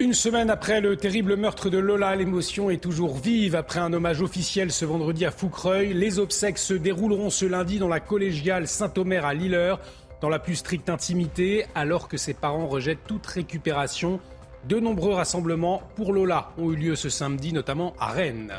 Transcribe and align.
Une 0.00 0.12
semaine 0.12 0.50
après 0.50 0.80
le 0.80 0.96
terrible 0.96 1.36
meurtre 1.36 1.70
de 1.70 1.78
Lola, 1.78 2.16
l'émotion 2.16 2.68
est 2.68 2.82
toujours 2.82 3.16
vive. 3.16 3.54
Après 3.54 3.78
un 3.78 3.92
hommage 3.92 4.22
officiel 4.22 4.72
ce 4.72 4.84
vendredi 4.84 5.24
à 5.24 5.30
Foucreuil, 5.30 5.94
les 5.94 6.18
obsèques 6.18 6.58
se 6.58 6.74
dérouleront 6.74 7.30
ce 7.30 7.44
lundi 7.44 7.78
dans 7.78 7.86
la 7.86 8.00
collégiale 8.00 8.66
Saint-Omer 8.66 9.24
à 9.24 9.34
Lilleur, 9.34 9.78
dans 10.20 10.28
la 10.28 10.40
plus 10.40 10.56
stricte 10.56 10.90
intimité, 10.90 11.66
alors 11.76 12.08
que 12.08 12.16
ses 12.16 12.34
parents 12.34 12.66
rejettent 12.66 13.06
toute 13.06 13.24
récupération. 13.24 14.18
De 14.68 14.80
nombreux 14.80 15.12
rassemblements 15.12 15.82
pour 15.94 16.12
Lola 16.12 16.50
ont 16.58 16.72
eu 16.72 16.76
lieu 16.76 16.96
ce 16.96 17.08
samedi, 17.08 17.52
notamment 17.52 17.94
à 18.00 18.08
Rennes. 18.08 18.52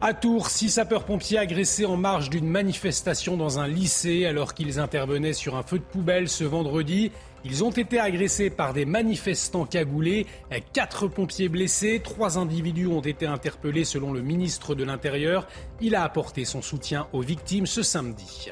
À 0.00 0.14
Tours, 0.14 0.48
six 0.48 0.70
sapeurs-pompiers 0.70 1.36
agressés 1.36 1.84
en 1.84 1.98
marge 1.98 2.30
d'une 2.30 2.48
manifestation 2.48 3.36
dans 3.36 3.58
un 3.58 3.68
lycée 3.68 4.24
alors 4.24 4.54
qu'ils 4.54 4.80
intervenaient 4.80 5.34
sur 5.34 5.56
un 5.56 5.62
feu 5.62 5.78
de 5.78 5.84
poubelle 5.84 6.30
ce 6.30 6.44
vendredi. 6.44 7.12
Ils 7.44 7.64
ont 7.64 7.70
été 7.70 7.98
agressés 7.98 8.50
par 8.50 8.74
des 8.74 8.84
manifestants 8.84 9.64
cagoulés. 9.64 10.26
Quatre 10.72 11.08
pompiers 11.08 11.48
blessés, 11.48 12.00
trois 12.04 12.38
individus 12.38 12.86
ont 12.86 13.00
été 13.00 13.26
interpellés 13.26 13.84
selon 13.84 14.12
le 14.12 14.20
ministre 14.20 14.74
de 14.74 14.84
l'Intérieur. 14.84 15.48
Il 15.80 15.94
a 15.94 16.02
apporté 16.02 16.44
son 16.44 16.60
soutien 16.60 17.06
aux 17.12 17.22
victimes 17.22 17.66
ce 17.66 17.82
samedi. 17.82 18.50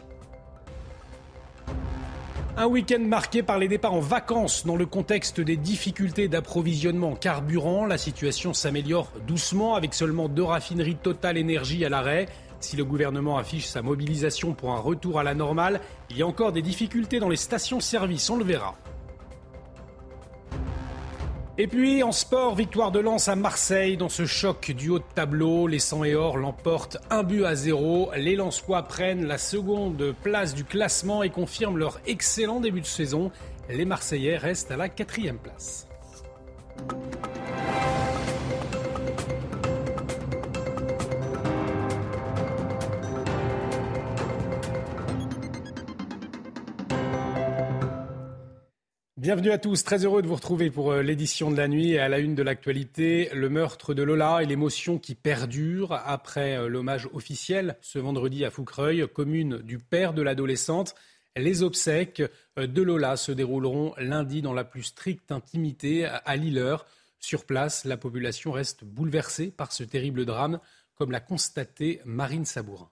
Un 2.56 2.66
week-end 2.66 2.98
marqué 2.98 3.44
par 3.44 3.58
les 3.58 3.68
départs 3.68 3.94
en 3.94 4.00
vacances 4.00 4.66
dans 4.66 4.74
le 4.74 4.84
contexte 4.84 5.40
des 5.40 5.56
difficultés 5.56 6.26
d'approvisionnement 6.26 7.10
en 7.10 7.14
carburant. 7.14 7.86
La 7.86 7.98
situation 7.98 8.52
s'améliore 8.52 9.12
doucement 9.28 9.76
avec 9.76 9.94
seulement 9.94 10.28
deux 10.28 10.42
raffineries 10.42 10.96
Total 10.96 11.36
Énergie 11.36 11.84
à 11.84 11.88
l'arrêt. 11.88 12.26
Si 12.60 12.76
le 12.76 12.84
gouvernement 12.84 13.38
affiche 13.38 13.66
sa 13.66 13.82
mobilisation 13.82 14.52
pour 14.52 14.72
un 14.72 14.80
retour 14.80 15.18
à 15.18 15.22
la 15.22 15.34
normale, 15.34 15.80
il 16.10 16.16
y 16.16 16.22
a 16.22 16.26
encore 16.26 16.52
des 16.52 16.62
difficultés 16.62 17.20
dans 17.20 17.28
les 17.28 17.36
stations-service, 17.36 18.28
on 18.30 18.36
le 18.36 18.44
verra. 18.44 18.74
Et 21.60 21.66
puis 21.66 22.04
en 22.04 22.12
sport, 22.12 22.54
victoire 22.54 22.92
de 22.92 23.00
Lens 23.00 23.26
à 23.26 23.34
Marseille 23.34 23.96
dans 23.96 24.08
ce 24.08 24.26
choc 24.26 24.70
du 24.70 24.90
haut 24.90 25.00
de 25.00 25.04
tableau. 25.16 25.66
Les 25.66 25.80
100 25.80 26.04
et 26.04 26.14
or 26.14 26.36
l'emportent 26.36 26.98
un 27.10 27.24
but 27.24 27.44
à 27.44 27.56
zéro. 27.56 28.12
Les 28.16 28.36
Lensois 28.36 28.84
prennent 28.84 29.26
la 29.26 29.38
seconde 29.38 30.14
place 30.22 30.54
du 30.54 30.62
classement 30.62 31.24
et 31.24 31.30
confirment 31.30 31.78
leur 31.78 31.98
excellent 32.06 32.60
début 32.60 32.80
de 32.80 32.86
saison. 32.86 33.32
Les 33.68 33.84
Marseillais 33.84 34.36
restent 34.36 34.70
à 34.70 34.76
la 34.76 34.88
quatrième 34.88 35.38
place. 35.38 35.88
Bienvenue 49.18 49.50
à 49.50 49.58
tous, 49.58 49.82
très 49.82 50.04
heureux 50.04 50.22
de 50.22 50.28
vous 50.28 50.36
retrouver 50.36 50.70
pour 50.70 50.92
euh, 50.92 51.02
l'édition 51.02 51.50
de 51.50 51.56
la 51.56 51.66
nuit 51.66 51.90
et 51.90 51.98
à 51.98 52.08
la 52.08 52.20
une 52.20 52.36
de 52.36 52.42
l'actualité, 52.44 53.28
le 53.34 53.48
meurtre 53.48 53.92
de 53.92 54.04
Lola 54.04 54.44
et 54.44 54.46
l'émotion 54.46 54.96
qui 54.96 55.16
perdure 55.16 55.92
après 55.92 56.56
euh, 56.56 56.68
l'hommage 56.68 57.08
officiel 57.12 57.76
ce 57.80 57.98
vendredi 57.98 58.44
à 58.44 58.52
Foucreuil, 58.52 59.08
commune 59.12 59.58
du 59.58 59.80
père 59.80 60.14
de 60.14 60.22
l'adolescente. 60.22 60.94
Les 61.36 61.64
obsèques 61.64 62.22
euh, 62.60 62.68
de 62.68 62.80
Lola 62.80 63.16
se 63.16 63.32
dérouleront 63.32 63.92
lundi 63.98 64.40
dans 64.40 64.54
la 64.54 64.62
plus 64.62 64.84
stricte 64.84 65.32
intimité 65.32 66.04
à 66.04 66.36
Lilleur. 66.36 66.86
Sur 67.18 67.44
place, 67.44 67.84
la 67.84 67.96
population 67.96 68.52
reste 68.52 68.84
bouleversée 68.84 69.50
par 69.50 69.72
ce 69.72 69.82
terrible 69.82 70.26
drame, 70.26 70.60
comme 70.94 71.10
l'a 71.10 71.18
constaté 71.18 72.00
Marine 72.04 72.44
Sabourin 72.44 72.88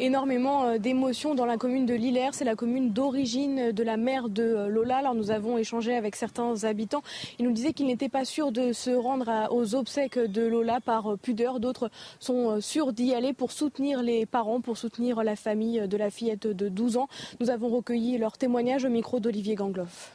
énormément 0.00 0.64
euh, 0.64 0.78
d'émotions 0.78 1.34
dans 1.34 1.46
la 1.46 1.56
commune 1.56 1.86
de 1.86 1.94
Lillers. 1.94 2.30
C'est 2.32 2.44
la 2.44 2.54
commune 2.54 2.92
d'origine 2.92 3.72
de 3.72 3.82
la 3.82 3.96
mère 3.96 4.28
de 4.28 4.42
euh, 4.42 4.68
Lola. 4.68 4.98
Alors 4.98 5.14
nous 5.14 5.30
avons 5.30 5.58
échangé 5.58 5.96
avec 5.96 6.16
certains 6.16 6.64
habitants. 6.64 7.02
Ils 7.38 7.44
nous 7.46 7.52
disaient 7.52 7.72
qu'ils 7.72 7.86
n'étaient 7.86 8.08
pas 8.08 8.24
sûrs 8.24 8.52
de 8.52 8.72
se 8.72 8.90
rendre 8.90 9.48
aux 9.50 9.74
obsèques 9.74 10.18
de 10.18 10.46
Lola 10.46 10.80
par 10.80 11.12
euh, 11.12 11.16
pudeur. 11.16 11.60
D'autres 11.60 11.90
sont 12.20 12.60
sûrs 12.60 12.92
d'y 12.92 13.14
aller 13.14 13.32
pour 13.32 13.52
soutenir 13.52 14.02
les 14.02 14.26
parents, 14.26 14.60
pour 14.60 14.76
soutenir 14.76 15.22
la 15.22 15.36
famille 15.36 15.86
de 15.86 15.96
la 15.96 16.10
fillette 16.10 16.46
de 16.46 16.68
12 16.68 16.96
ans. 16.96 17.08
Nous 17.40 17.50
avons 17.50 17.68
recueilli 17.68 18.18
leur 18.18 18.38
témoignage 18.38 18.84
au 18.84 18.88
micro 18.88 19.20
d'Olivier 19.20 19.54
Gangloff. 19.54 20.12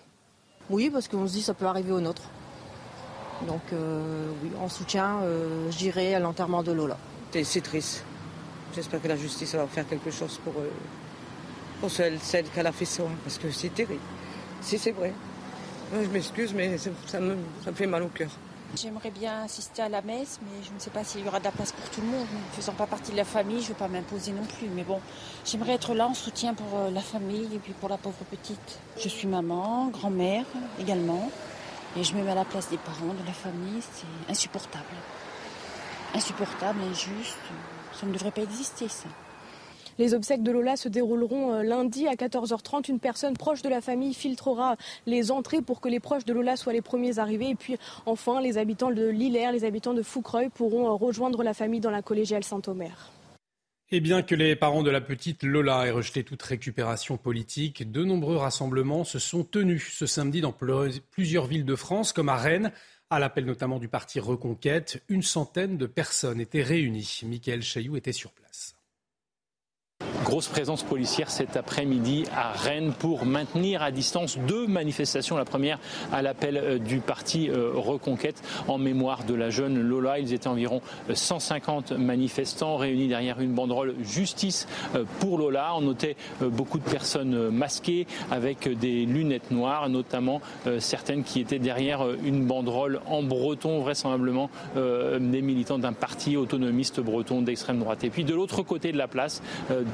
Oui, 0.69 0.89
parce 0.89 1.07
qu'on 1.07 1.27
se 1.27 1.33
dit 1.33 1.41
ça 1.41 1.53
peut 1.53 1.65
arriver 1.65 1.91
au 1.91 1.99
nôtre. 1.99 2.23
Donc 3.47 3.61
oui, 3.71 4.49
en 4.61 4.69
soutien, 4.69 5.19
j'irai 5.71 6.13
à 6.13 6.19
l'enterrement 6.19 6.61
de 6.61 6.71
Lola. 6.71 6.97
C'est 7.43 7.61
triste. 7.61 8.03
J'espère 8.73 9.01
que 9.01 9.07
la 9.07 9.17
justice 9.17 9.55
va 9.55 9.67
faire 9.67 9.87
quelque 9.87 10.11
chose 10.11 10.39
pour, 10.43 10.53
euh, 10.57 10.69
pour 11.79 11.91
celle, 11.91 12.19
celle 12.19 12.45
qu'elle 12.45 12.67
a 12.67 12.71
fait 12.71 12.85
ça, 12.85 13.03
parce 13.23 13.37
que 13.37 13.51
c'est 13.51 13.73
terrible. 13.73 13.99
Si 14.61 14.77
c'est 14.77 14.91
vrai. 14.91 15.13
Je 15.93 16.07
m'excuse, 16.07 16.53
mais 16.53 16.77
ça 16.77 17.19
me, 17.19 17.35
ça 17.65 17.73
fait 17.73 17.87
mal 17.87 18.03
au 18.03 18.07
cœur. 18.07 18.29
J'aimerais 18.73 19.11
bien 19.11 19.43
assister 19.43 19.81
à 19.81 19.89
la 19.89 20.01
messe, 20.01 20.39
mais 20.41 20.63
je 20.63 20.71
ne 20.73 20.79
sais 20.79 20.89
pas 20.89 21.03
s'il 21.03 21.25
y 21.25 21.27
aura 21.27 21.39
de 21.39 21.43
la 21.43 21.51
place 21.51 21.73
pour 21.73 21.89
tout 21.89 21.99
le 21.99 22.07
monde. 22.07 22.25
Ne 22.31 22.55
faisant 22.55 22.71
pas 22.71 22.87
partie 22.87 23.11
de 23.11 23.17
la 23.17 23.25
famille, 23.25 23.57
je 23.57 23.63
ne 23.63 23.67
vais 23.69 23.73
pas 23.73 23.89
m'imposer 23.89 24.31
non 24.31 24.45
plus. 24.45 24.69
Mais 24.69 24.83
bon, 24.83 25.01
j'aimerais 25.43 25.73
être 25.73 25.93
là 25.93 26.07
en 26.07 26.13
soutien 26.13 26.53
pour 26.53 26.79
euh, 26.79 26.89
la 26.91 27.01
famille 27.01 27.49
et 27.53 27.59
puis 27.59 27.73
pour 27.73 27.89
la 27.89 27.97
pauvre 27.97 28.23
petite. 28.29 28.79
Je 28.97 29.09
suis 29.09 29.27
maman, 29.27 29.89
grand-mère 29.89 30.45
également. 30.79 31.29
Et 31.97 32.05
je 32.05 32.15
me 32.15 32.23
mets 32.23 32.31
à 32.31 32.35
la 32.35 32.45
place 32.45 32.69
des 32.69 32.77
parents, 32.77 33.13
de 33.13 33.25
la 33.25 33.33
famille. 33.33 33.81
C'est 33.81 34.31
insupportable. 34.31 34.85
Insupportable, 36.15 36.79
injuste. 36.89 37.35
Ça 37.93 38.05
ne 38.05 38.13
devrait 38.13 38.31
pas 38.31 38.41
exister, 38.41 38.87
ça. 38.87 39.07
Les 39.97 40.13
obsèques 40.13 40.43
de 40.43 40.51
Lola 40.51 40.77
se 40.77 40.89
dérouleront 40.89 41.53
euh, 41.53 41.63
lundi 41.63 42.07
à 42.07 42.13
14h30. 42.13 42.89
Une 42.89 42.99
personne 42.99 43.35
proche 43.35 43.61
de 43.61 43.69
la 43.69 43.81
famille 43.81 44.13
filtrera 44.13 44.75
les 45.05 45.31
entrées 45.31 45.61
pour 45.61 45.81
que 45.81 45.89
les 45.89 45.99
proches 45.99 46.25
de 46.25 46.33
Lola 46.33 46.55
soient 46.55 46.73
les 46.73 46.81
premiers 46.81 47.19
arrivés. 47.19 47.49
Et 47.49 47.55
puis 47.55 47.77
enfin, 48.05 48.41
les 48.41 48.57
habitants 48.57 48.91
de 48.91 49.07
Lillers, 49.07 49.51
les 49.51 49.63
habitants 49.63 49.93
de 49.93 50.01
Foucreuil 50.01 50.49
pourront 50.49 50.87
euh, 50.87 50.93
rejoindre 50.93 51.43
la 51.43 51.53
famille 51.53 51.81
dans 51.81 51.91
la 51.91 52.01
collégiale 52.01 52.43
Saint-Omer. 52.43 53.11
Et 53.93 53.99
bien 53.99 54.21
que 54.21 54.35
les 54.35 54.55
parents 54.55 54.83
de 54.83 54.89
la 54.89 55.01
petite 55.01 55.43
Lola 55.43 55.85
aient 55.85 55.91
rejeté 55.91 56.23
toute 56.23 56.41
récupération 56.41 57.17
politique, 57.17 57.91
de 57.91 58.05
nombreux 58.05 58.37
rassemblements 58.37 59.03
se 59.03 59.19
sont 59.19 59.43
tenus 59.43 59.93
ce 59.93 60.05
samedi 60.05 60.39
dans 60.39 60.55
plusieurs 61.11 61.45
villes 61.45 61.65
de 61.65 61.75
France, 61.75 62.13
comme 62.13 62.29
à 62.29 62.37
Rennes, 62.37 62.71
à 63.11 63.19
l'appel 63.19 63.45
notamment 63.45 63.77
du 63.77 63.89
parti 63.89 64.19
Reconquête, 64.19 65.03
une 65.09 65.21
centaine 65.21 65.77
de 65.77 65.85
personnes 65.85 66.39
étaient 66.39 66.63
réunies. 66.63 67.21
Michael 67.25 67.61
Chailloux 67.61 67.97
était 67.97 68.13
sur 68.13 68.31
place. 68.31 68.77
Grosse 70.31 70.47
présence 70.47 70.83
policière 70.83 71.29
cet 71.29 71.57
après-midi 71.57 72.23
à 72.33 72.53
Rennes 72.53 72.93
pour 72.97 73.25
maintenir 73.25 73.83
à 73.83 73.91
distance 73.91 74.37
deux 74.47 74.65
manifestations. 74.65 75.35
La 75.35 75.43
première 75.43 75.77
à 76.09 76.21
l'appel 76.21 76.55
euh, 76.55 76.77
du 76.77 76.99
parti 77.01 77.49
euh, 77.49 77.71
Reconquête 77.75 78.41
en 78.69 78.77
mémoire 78.77 79.25
de 79.25 79.33
la 79.33 79.49
jeune 79.49 79.81
Lola. 79.81 80.19
Ils 80.19 80.31
étaient 80.31 80.47
environ 80.47 80.81
150 81.13 81.91
manifestants 81.91 82.77
réunis 82.77 83.09
derrière 83.09 83.41
une 83.41 83.51
banderole 83.51 83.93
Justice 84.03 84.69
euh, 84.95 85.03
pour 85.19 85.37
Lola. 85.37 85.75
On 85.75 85.81
notait 85.81 86.15
beaucoup 86.39 86.79
de 86.79 86.89
personnes 86.89 87.49
masquées 87.49 88.07
avec 88.31 88.69
des 88.79 89.05
lunettes 89.05 89.51
noires, 89.51 89.89
notamment 89.89 90.39
certaines 90.79 91.23
qui 91.23 91.41
étaient 91.41 91.59
derrière 91.59 92.05
une 92.23 92.45
banderole 92.45 93.01
en 93.05 93.21
breton, 93.21 93.81
vraisemblablement 93.81 94.49
des 94.75 95.41
militants 95.41 95.77
d'un 95.77 95.93
parti 95.93 96.37
autonomiste 96.37 96.99
breton 97.01 97.41
d'extrême 97.41 97.79
droite. 97.79 98.03
Et 98.03 98.09
puis 98.09 98.23
de 98.23 98.33
l'autre 98.33 98.61
côté 98.61 98.91
de 98.91 98.97
la 98.97 99.07
place, 99.07 99.41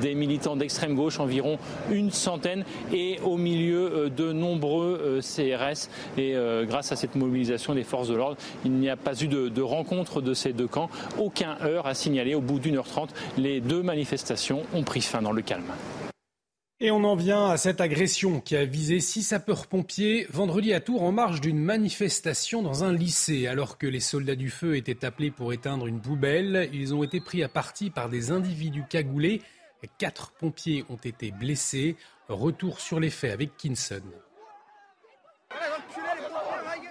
des 0.01 0.13
militants 0.13 0.26
d'extrême 0.27 0.95
gauche, 0.95 1.19
environ 1.19 1.57
une 1.89 2.11
centaine, 2.11 2.63
et 2.93 3.19
au 3.23 3.37
milieu 3.37 3.91
euh, 3.93 4.09
de 4.09 4.31
nombreux 4.31 4.99
euh, 5.01 5.21
CRS. 5.21 5.89
Et 6.17 6.35
euh, 6.35 6.65
grâce 6.65 6.91
à 6.91 6.95
cette 6.95 7.15
mobilisation 7.15 7.73
des 7.73 7.83
forces 7.83 8.09
de 8.09 8.15
l'ordre, 8.15 8.37
il 8.65 8.71
n'y 8.71 8.89
a 8.89 8.97
pas 8.97 9.13
eu 9.21 9.27
de, 9.27 9.61
rencontre 9.61 10.21
de 10.21 10.33
ces 10.33 10.53
deux 10.53 10.67
camps. 10.67 10.89
Aucun 11.17 11.57
heure 11.61 11.87
à 11.87 11.93
signaler. 11.93 12.35
Au 12.35 12.41
bout 12.41 12.59
d'une 12.59 12.77
heure 12.77 12.87
trente, 12.87 13.13
les 13.37 13.59
deux 13.59 13.81
manifestations 13.81 14.63
ont 14.73 14.83
pris 14.83 15.01
fin 15.01 15.21
dans 15.21 15.31
le 15.31 15.41
calme. 15.41 15.71
Et 16.79 16.91
on 16.91 17.03
en 17.05 17.15
vient 17.15 17.49
à 17.49 17.57
cette 17.57 17.81
agression 17.81 18.39
qui 18.39 18.55
a 18.55 18.63
visé 18.63 18.99
six 18.99 19.23
sapeurs-pompiers 19.23 20.27
vendredi 20.29 20.73
à 20.73 20.79
Tours 20.79 21.01
en 21.01 21.11
marge 21.11 21.41
d'une 21.41 21.57
manifestation 21.57 22.61
dans 22.61 22.83
un 22.83 22.93
lycée. 22.93 23.47
Alors 23.47 23.79
que 23.79 23.87
les 23.87 23.99
soldats 23.99 24.35
du 24.35 24.51
feu 24.51 24.77
étaient 24.77 25.03
appelés 25.03 25.31
pour 25.31 25.53
éteindre 25.53 25.87
une 25.87 25.99
poubelle, 25.99 26.69
ils 26.73 26.93
ont 26.93 27.01
été 27.01 27.19
pris 27.19 27.41
à 27.41 27.49
partie 27.49 27.89
par 27.89 28.09
des 28.09 28.29
individus 28.29 28.83
cagoulés 28.87 29.41
Quatre 29.97 30.31
pompiers 30.31 30.85
ont 30.89 30.97
été 30.97 31.31
blessés. 31.31 31.95
Retour 32.29 32.79
sur 32.79 32.99
les 32.99 33.09
faits 33.09 33.31
avec 33.31 33.57
Kinson. 33.57 34.01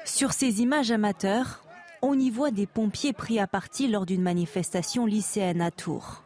Sur 0.04 0.32
ces 0.32 0.62
images 0.62 0.90
amateurs, 0.92 1.64
on 2.00 2.18
y 2.18 2.30
voit 2.30 2.50
des 2.50 2.66
pompiers 2.66 3.12
pris 3.12 3.38
à 3.38 3.46
partie 3.46 3.88
lors 3.88 4.06
d'une 4.06 4.22
manifestation 4.22 5.04
lycéenne 5.04 5.60
à 5.60 5.70
Tours. 5.70 6.22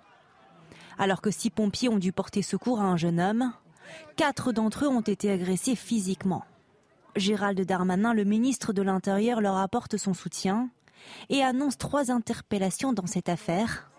Alors 0.99 1.23
que 1.23 1.31
six 1.31 1.51
pompiers 1.51 1.89
ont 1.89 1.99
dû 1.99 2.13
porter 2.13 2.43
secours 2.43 2.81
à 2.81 2.85
un 2.85 2.97
jeune 2.97 3.21
homme, 3.21 3.53
quatre 4.17 4.53
d'entre 4.53 4.85
eux 4.85 4.89
ont 4.89 5.01
été 5.01 5.31
agressés 5.31 5.77
physiquement. 5.77 6.45
Gérald 7.17 7.61
Darmanin, 7.63 8.15
le 8.15 8.25
ministre 8.25 8.73
de 8.73 8.83
l'Intérieur, 8.83 9.41
leur 9.41 9.57
apporte 9.57 9.97
son 9.97 10.15
soutien 10.15 10.69
et 11.31 11.43
annonce 11.43 11.79
trois 11.79 12.11
interpellations 12.11 12.93
dans 12.93 13.07
cette 13.07 13.29
affaire. 13.29 13.91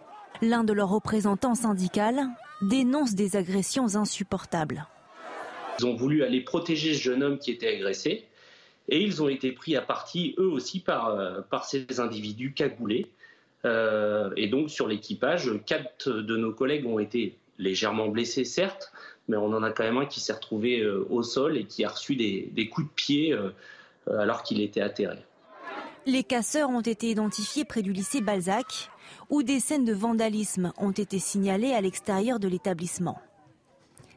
L'un 0.41 0.63
de 0.63 0.73
leurs 0.73 0.89
représentants 0.89 1.55
syndicaux 1.55 2.21
dénonce 2.61 3.15
des 3.15 3.35
agressions 3.35 3.95
insupportables. 3.95 4.87
Ils 5.79 5.85
ont 5.85 5.95
voulu 5.95 6.23
aller 6.23 6.41
protéger 6.41 6.93
ce 6.93 7.01
jeune 7.01 7.23
homme 7.23 7.39
qui 7.39 7.51
était 7.51 7.67
agressé 7.67 8.25
et 8.89 9.01
ils 9.01 9.21
ont 9.23 9.29
été 9.29 9.51
pris 9.51 9.75
à 9.75 9.81
partie 9.81 10.35
eux 10.37 10.49
aussi 10.49 10.79
par, 10.79 11.09
euh, 11.09 11.41
par 11.41 11.65
ces 11.65 11.99
individus 11.99 12.53
cagoulés. 12.53 13.07
Euh, 13.65 14.31
et 14.35 14.47
donc 14.47 14.69
sur 14.69 14.87
l'équipage, 14.87 15.51
quatre 15.65 16.09
de 16.09 16.37
nos 16.37 16.51
collègues 16.51 16.85
ont 16.85 16.99
été 16.99 17.37
légèrement 17.57 18.07
blessés 18.07 18.43
certes, 18.43 18.91
mais 19.27 19.37
on 19.37 19.53
en 19.53 19.63
a 19.63 19.71
quand 19.71 19.83
même 19.83 19.97
un 19.97 20.05
qui 20.05 20.19
s'est 20.19 20.33
retrouvé 20.33 20.81
euh, 20.81 21.05
au 21.09 21.23
sol 21.23 21.57
et 21.57 21.65
qui 21.65 21.85
a 21.85 21.89
reçu 21.89 22.15
des, 22.15 22.49
des 22.51 22.69
coups 22.69 22.87
de 22.87 22.93
pied 22.93 23.37
alors 24.07 24.43
qu'il 24.43 24.61
était 24.61 24.81
atterré. 24.81 25.17
Les 26.07 26.23
casseurs 26.23 26.69
ont 26.69 26.81
été 26.81 27.11
identifiés 27.11 27.63
près 27.63 27.83
du 27.83 27.93
lycée 27.93 28.21
Balzac, 28.21 28.90
où 29.29 29.43
des 29.43 29.59
scènes 29.59 29.85
de 29.85 29.93
vandalisme 29.93 30.73
ont 30.77 30.91
été 30.91 31.19
signalées 31.19 31.73
à 31.73 31.81
l'extérieur 31.81 32.39
de 32.39 32.47
l'établissement. 32.47 33.19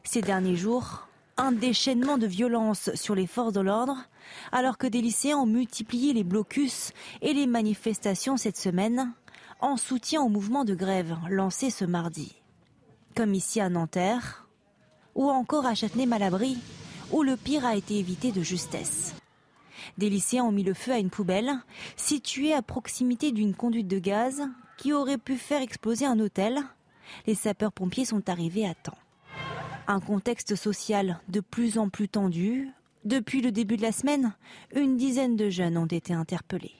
Ces 0.03 0.21
derniers 0.21 0.55
jours, 0.55 1.07
un 1.37 1.51
déchaînement 1.51 2.17
de 2.17 2.27
violence 2.27 2.89
sur 2.95 3.15
les 3.15 3.27
forces 3.27 3.53
de 3.53 3.61
l'ordre, 3.61 3.97
alors 4.51 4.77
que 4.77 4.87
des 4.87 5.01
lycéens 5.01 5.37
ont 5.37 5.45
multiplié 5.45 6.13
les 6.13 6.23
blocus 6.23 6.91
et 7.21 7.33
les 7.33 7.47
manifestations 7.47 8.37
cette 8.37 8.57
semaine, 8.57 9.13
en 9.59 9.77
soutien 9.77 10.21
au 10.21 10.29
mouvement 10.29 10.65
de 10.65 10.75
grève 10.75 11.15
lancé 11.29 11.69
ce 11.69 11.85
mardi. 11.85 12.35
Comme 13.15 13.33
ici 13.33 13.59
à 13.59 13.69
Nanterre, 13.69 14.47
ou 15.15 15.29
encore 15.29 15.65
à 15.65 15.75
Châtenay-Malabry, 15.75 16.57
où 17.11 17.23
le 17.23 17.37
pire 17.37 17.65
a 17.65 17.75
été 17.75 17.97
évité 17.97 18.31
de 18.31 18.41
justesse. 18.41 19.15
Des 19.97 20.09
lycéens 20.09 20.43
ont 20.43 20.51
mis 20.51 20.63
le 20.63 20.73
feu 20.73 20.91
à 20.91 20.99
une 20.99 21.09
poubelle 21.09 21.53
située 21.95 22.53
à 22.53 22.61
proximité 22.61 23.31
d'une 23.31 23.55
conduite 23.55 23.87
de 23.87 23.99
gaz 23.99 24.43
qui 24.77 24.93
aurait 24.93 25.17
pu 25.17 25.37
faire 25.37 25.61
exploser 25.61 26.05
un 26.05 26.19
hôtel. 26.19 26.59
Les 27.27 27.35
sapeurs-pompiers 27.35 28.05
sont 28.05 28.29
arrivés 28.29 28.67
à 28.67 28.73
temps. 28.73 28.97
Un 29.87 29.99
contexte 29.99 30.55
social 30.55 31.19
de 31.27 31.39
plus 31.39 31.77
en 31.77 31.89
plus 31.89 32.09
tendu. 32.09 32.69
Depuis 33.03 33.41
le 33.41 33.51
début 33.51 33.77
de 33.77 33.83
la 33.83 33.91
semaine, 33.91 34.33
une 34.73 34.97
dizaine 34.97 35.35
de 35.35 35.49
jeunes 35.49 35.77
ont 35.77 35.85
été 35.85 36.13
interpellés. 36.13 36.75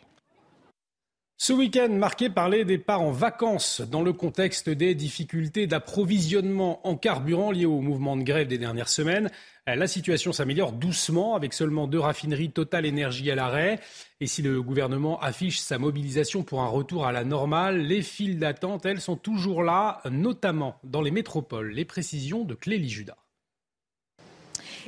Ce 1.38 1.52
week-end 1.52 1.90
marqué 1.90 2.30
par 2.30 2.48
les 2.48 2.64
départs 2.64 3.02
en 3.02 3.12
vacances 3.12 3.82
dans 3.82 4.02
le 4.02 4.14
contexte 4.14 4.70
des 4.70 4.96
difficultés 4.96 5.68
d'approvisionnement 5.68 6.80
en 6.88 6.96
carburant 6.96 7.52
liées 7.52 7.66
au 7.66 7.82
mouvement 7.82 8.16
de 8.16 8.24
grève 8.24 8.48
des 8.48 8.58
dernières 8.58 8.88
semaines, 8.88 9.30
la 9.68 9.88
situation 9.88 10.32
s'améliore 10.32 10.72
doucement 10.72 11.36
avec 11.36 11.54
seulement 11.54 11.88
deux 11.88 12.00
raffineries 12.00 12.52
Total 12.52 12.86
Énergie 12.86 13.32
à 13.32 13.36
l'arrêt. 13.36 13.82
Et 14.22 14.28
si 14.28 14.44
le 14.44 14.62
gouvernement 14.62 15.20
affiche 15.20 15.60
sa 15.60 15.78
mobilisation 15.78 16.44
pour 16.44 16.62
un 16.62 16.68
retour 16.68 17.06
à 17.06 17.12
la 17.12 17.26
normale, 17.26 17.80
les 17.80 18.02
files 18.02 18.40
d'attente, 18.40 18.86
elles, 18.86 19.02
sont 19.02 19.18
toujours 19.18 19.62
là, 19.62 20.02
notamment 20.10 20.80
dans 20.86 21.02
les 21.02 21.12
métropoles. 21.12 21.72
Les 21.72 21.84
précisions 21.84 22.46
de 22.46 22.54
Clélie 22.54 22.90
Judas. 22.90 23.18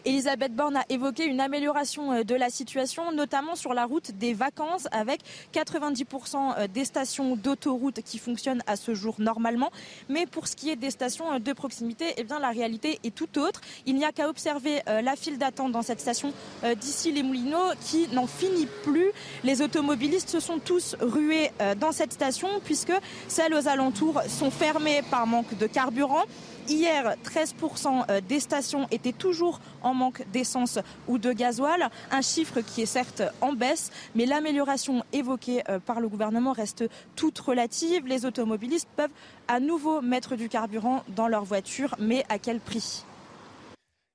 Elisabeth 0.07 0.55
Borne 0.55 0.77
a 0.77 0.85
évoqué 0.87 1.25
une 1.25 1.41
amélioration 1.41 2.13
euh, 2.13 2.23
de 2.23 2.33
la 2.33 2.49
situation, 2.49 3.11
notamment 3.11 3.55
sur 3.55 3.73
la 3.73 3.83
route 3.83 4.11
des 4.11 4.33
vacances, 4.33 4.87
avec 4.93 5.19
90% 5.53 6.35
euh, 6.37 6.67
des 6.73 6.85
stations 6.85 7.35
d'autoroute 7.35 8.01
qui 8.05 8.17
fonctionnent 8.17 8.63
à 8.67 8.77
ce 8.77 8.93
jour 8.93 9.15
normalement. 9.19 9.69
Mais 10.07 10.25
pour 10.25 10.47
ce 10.47 10.55
qui 10.55 10.69
est 10.69 10.77
des 10.77 10.91
stations 10.91 11.33
euh, 11.33 11.39
de 11.39 11.51
proximité, 11.51 12.05
eh 12.15 12.23
bien, 12.23 12.39
la 12.39 12.51
réalité 12.51 12.99
est 13.03 13.13
tout 13.13 13.37
autre. 13.37 13.59
Il 13.85 13.95
n'y 13.97 14.05
a 14.05 14.13
qu'à 14.13 14.29
observer 14.29 14.81
la 14.87 15.15
file 15.17 15.37
d'attente 15.37 15.71
dans 15.71 15.81
cette 15.81 15.99
station 15.99 16.33
d'ici 16.79 17.11
les 17.11 17.23
Moulineaux 17.23 17.73
qui 17.81 18.07
n'en 18.13 18.27
finit 18.27 18.67
plus. 18.83 19.11
Les 19.43 19.61
automobilistes 19.61 20.29
se 20.29 20.39
sont 20.39 20.59
tous 20.59 20.95
rués 21.01 21.51
dans 21.79 21.91
cette 21.91 22.13
station 22.13 22.47
puisque 22.63 22.93
celles 23.27 23.53
aux 23.53 23.67
alentours 23.67 24.21
sont 24.27 24.51
fermées 24.51 25.01
par 25.09 25.27
manque 25.27 25.57
de 25.57 25.67
carburant. 25.67 26.23
Hier, 26.69 27.15
13% 27.23 28.05
euh, 28.09 28.19
des 28.27 28.41
stations 28.41 28.87
étaient 28.91 29.13
toujours 29.13 29.61
en 29.83 29.93
manque 29.93 30.25
d'essence 30.33 30.79
ou 31.07 31.17
de 31.17 31.31
gasoil, 31.31 31.89
un 32.11 32.21
chiffre 32.21 32.59
qui 32.59 32.81
est 32.81 32.85
certes 32.85 33.23
en 33.39 33.53
baisse, 33.53 33.89
mais 34.15 34.25
l'amélioration 34.25 35.03
évoquée 35.13 35.63
euh, 35.69 35.79
par 35.79 36.01
le 36.01 36.09
gouvernement 36.09 36.51
reste 36.51 36.83
toute 37.15 37.39
relative. 37.39 38.05
Les 38.05 38.25
automobilistes 38.25 38.89
peuvent 38.97 39.11
à 39.47 39.61
nouveau 39.61 40.01
mettre 40.01 40.35
du 40.35 40.49
carburant 40.49 41.03
dans 41.15 41.29
leur 41.29 41.45
voiture, 41.45 41.95
mais 41.99 42.25
à 42.27 42.37
quel 42.37 42.59
prix? 42.59 43.05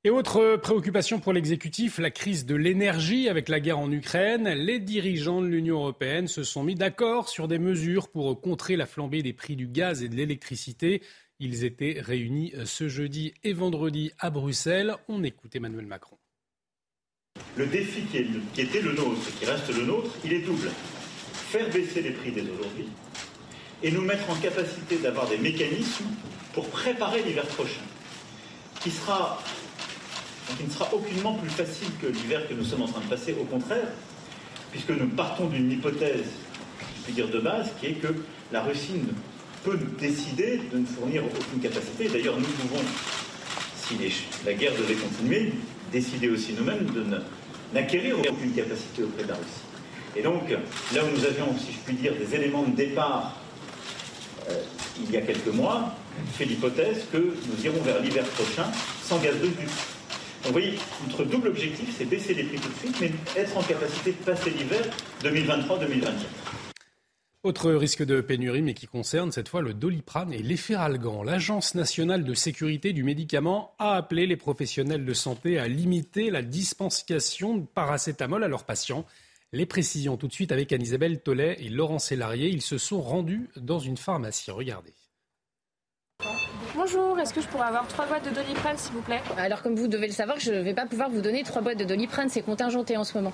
Et 0.05 0.11
autre 0.11 0.57
préoccupation 0.57 1.21
pour 1.21 1.33
l'exécutif, 1.33 1.99
la 1.99 2.11
crise 2.11 2.45
de 2.45 2.57
l'énergie 2.57 3.29
avec 3.29 3.49
la 3.49 3.61
guerre 3.61 3.79
en 3.79 3.91
Ukraine. 3.93 4.49
Les 4.49 4.81
dirigeants 4.81 5.41
de 5.41 5.47
l'Union 5.47 5.77
européenne 5.77 6.27
se 6.27 6.43
sont 6.43 6.65
mis 6.65 6.75
d'accord 6.75 7.29
sur 7.29 7.47
des 7.47 7.61
mesures 7.61 8.09
pour 8.09 8.41
contrer 8.41 8.75
la 8.75 8.87
flambée 8.87 9.23
des 9.23 9.33
prix 9.33 9.55
du 9.55 9.69
gaz 9.69 10.03
et 10.03 10.09
de 10.09 10.17
l'électricité. 10.17 11.03
Ils 11.45 11.65
étaient 11.65 11.97
réunis 11.99 12.53
euh, 12.57 12.65
ce 12.67 12.89
jeudi 12.89 13.35
et 13.43 13.53
vendredi 13.53 14.13
à 14.21 14.31
Bruxelles. 14.31 14.95
On 15.09 15.25
écoute 15.25 15.57
Emmanuel 15.57 15.87
Macron. 15.87 16.17
Le 17.57 17.67
défi 17.67 18.03
qui, 18.03 18.19
était 18.61 18.81
le 18.81 18.93
nôtre, 18.93 19.27
qui 19.41 19.45
reste 19.45 19.77
le 19.77 19.85
nôtre, 19.85 20.13
il 20.25 20.35
est 20.35 20.43
double. 20.43 20.71
Faire 21.33 21.69
baisser 21.71 22.01
les 22.01 22.13
prix 22.13 22.31
dès 22.31 22.43
aujourd'hui 22.43 22.87
et 23.83 23.91
nous 23.91 24.03
mettre 24.03 24.31
en 24.31 24.37
capacité 24.37 24.99
d'avoir 24.99 25.29
des 25.29 25.39
mécanismes 25.39 26.05
pour 26.53 26.69
préparer 26.69 27.25
l'hiver 27.25 27.45
prochain, 27.49 27.83
qui, 28.81 28.91
ne 28.91 28.95
sera 30.71 30.95
aucunement 30.95 31.35
plus 31.39 31.51
facile 31.51 31.89
que 32.01 32.07
l'hiver 32.07 32.49
que 32.49 32.55
nous 32.55 32.65
sommes 32.65 32.83
en 32.83 32.89
train 32.89 33.01
de 33.01 33.09
passer, 33.09 33.35
au 33.41 33.45
contraire, 33.47 33.89
puisque 34.71 34.91
nous 34.91 35.09
partons 35.09 35.49
d'une 35.49 35.73
hypothèse, 35.73 36.23
je 36.99 37.03
puis 37.03 37.15
dire 37.15 37.29
de 37.29 37.41
base, 37.41 37.73
qui 37.81 37.87
est 37.87 37.95
que 37.95 38.15
la 38.53 38.63
Russie 38.63 38.93
ne 38.93 39.32
peut 39.65 39.79
décider 39.99 40.61
de 40.73 40.79
ne 40.79 40.87
fournir 40.87 41.23
aucune 41.25 41.61
capacité. 41.61 42.09
D'ailleurs, 42.09 42.37
nous 42.37 42.45
pouvons, 42.45 42.83
si 43.77 43.95
la 44.45 44.55
guerre 44.55 44.73
devait 44.73 44.95
continuer, 44.95 45.53
décider 45.93 46.29
aussi 46.29 46.55
nous-mêmes 46.55 46.87
de 46.87 47.05
n'acquérir 47.73 48.19
aucune 48.19 48.53
capacité 48.53 49.03
auprès 49.05 49.25
de 49.25 49.29
la 49.29 49.35
Russie. 49.35 49.73
Et 50.17 50.23
donc, 50.23 50.51
là 50.51 51.05
où 51.05 51.17
nous 51.17 51.25
avions, 51.25 51.57
si 51.59 51.73
je 51.73 51.79
puis 51.85 51.95
dire, 51.95 52.15
des 52.15 52.35
éléments 52.35 52.65
de 52.65 52.75
départ 52.75 53.39
euh, 54.51 54.55
il 55.03 55.11
y 55.11 55.17
a 55.17 55.23
quelques 55.23 55.55
mois, 55.55 55.95
fait 56.35 56.45
l'hypothèse 56.45 57.07
que 57.13 57.17
nous 57.19 57.65
irons 57.65 57.81
vers 57.83 58.01
l'hiver 58.01 58.25
prochain 58.25 58.65
sans 59.03 59.19
gaz 59.19 59.35
de 59.41 59.47
but. 59.47 59.69
Donc 60.43 60.47
vous 60.47 60.53
voyez, 60.53 60.79
notre 61.07 61.25
double 61.25 61.49
objectif, 61.49 61.95
c'est 61.97 62.05
baisser 62.05 62.35
les 62.35 62.43
prix 62.43 62.59
tout 62.59 62.69
de 62.69 62.79
suite, 62.79 62.97
mais 63.01 63.41
être 63.41 63.57
en 63.57 63.63
capacité 63.63 64.11
de 64.11 64.25
passer 64.25 64.51
l'hiver 64.51 64.83
2023-2024. 65.23 66.42
Autre 67.45 67.73
risque 67.73 68.05
de 68.05 68.21
pénurie, 68.21 68.63
mais 68.63 68.73
qui 68.73 68.87
concerne 68.87 69.33
cette 69.33 69.49
fois 69.49 69.63
le 69.63 69.75
doliprane 69.75 70.33
et 70.33 70.45
l'efferalgan. 70.45 71.25
L'Agence 71.25 71.75
nationale 71.75 72.23
de 72.23 72.35
sécurité 72.35 72.93
du 72.93 73.03
médicament 73.03 73.75
a 73.81 73.97
appelé 73.97 74.29
les 74.29 74.37
professionnels 74.37 75.05
de 75.05 75.13
santé 75.13 75.59
à 75.59 75.67
limiter 75.67 76.31
la 76.31 76.43
dispensation 76.43 77.57
de 77.57 77.67
paracétamol 77.67 78.45
à 78.45 78.49
leurs 78.49 78.63
patients. 78.63 79.05
Les 79.53 79.67
précisions 79.67 80.17
tout 80.17 80.29
de 80.29 80.33
suite 80.33 80.53
avec 80.53 80.73
Anne-Isabelle 80.73 81.21
Tollet 81.21 81.57
et 81.59 81.69
Laurent 81.69 81.99
Sélarié. 81.99 82.49
Ils 82.49 82.63
se 82.63 82.79
sont 82.79 83.03
rendus 83.03 83.49
dans 83.57 83.81
une 83.81 83.97
pharmacie. 83.97 84.53
Regardez. 84.53 84.93
Bonjour, 86.85 87.17
est-ce 87.21 87.33
que 87.33 87.41
je 87.41 87.47
pourrais 87.47 87.69
avoir 87.69 87.87
trois 87.87 88.07
boîtes 88.07 88.25
de 88.29 88.35
Doliprane, 88.35 88.77
s'il 88.77 88.93
vous 88.93 89.03
plaît? 89.03 89.21
Alors, 89.39 89.63
comme 89.63 89.77
vous 89.77 89.87
devez 89.87 90.09
le 90.09 90.13
savoir, 90.13 90.41
je 90.41 90.51
ne 90.51 90.63
vais 90.63 90.75
pas 90.75 90.85
pouvoir 90.85 91.11
vous 91.11 91.21
donner 91.21 91.45
trois 91.45 91.63
boîtes 91.63 91.79
de 91.79 91.85
Doliprane, 91.85 92.29
c'est 92.29 92.43
contingenté 92.43 92.97
en 92.97 93.05
ce 93.05 93.17
moment. 93.17 93.33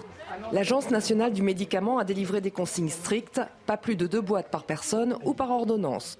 L'Agence 0.52 0.90
nationale 0.90 1.32
du 1.32 1.40
médicament 1.40 1.98
a 1.98 2.04
délivré 2.04 2.42
des 2.42 2.50
consignes 2.50 2.90
strictes, 2.90 3.40
pas 3.64 3.78
plus 3.78 3.96
de 3.96 4.06
deux 4.06 4.20
boîtes 4.20 4.50
par 4.50 4.64
personne 4.64 5.16
ou 5.24 5.32
par 5.32 5.50
ordonnance. 5.50 6.18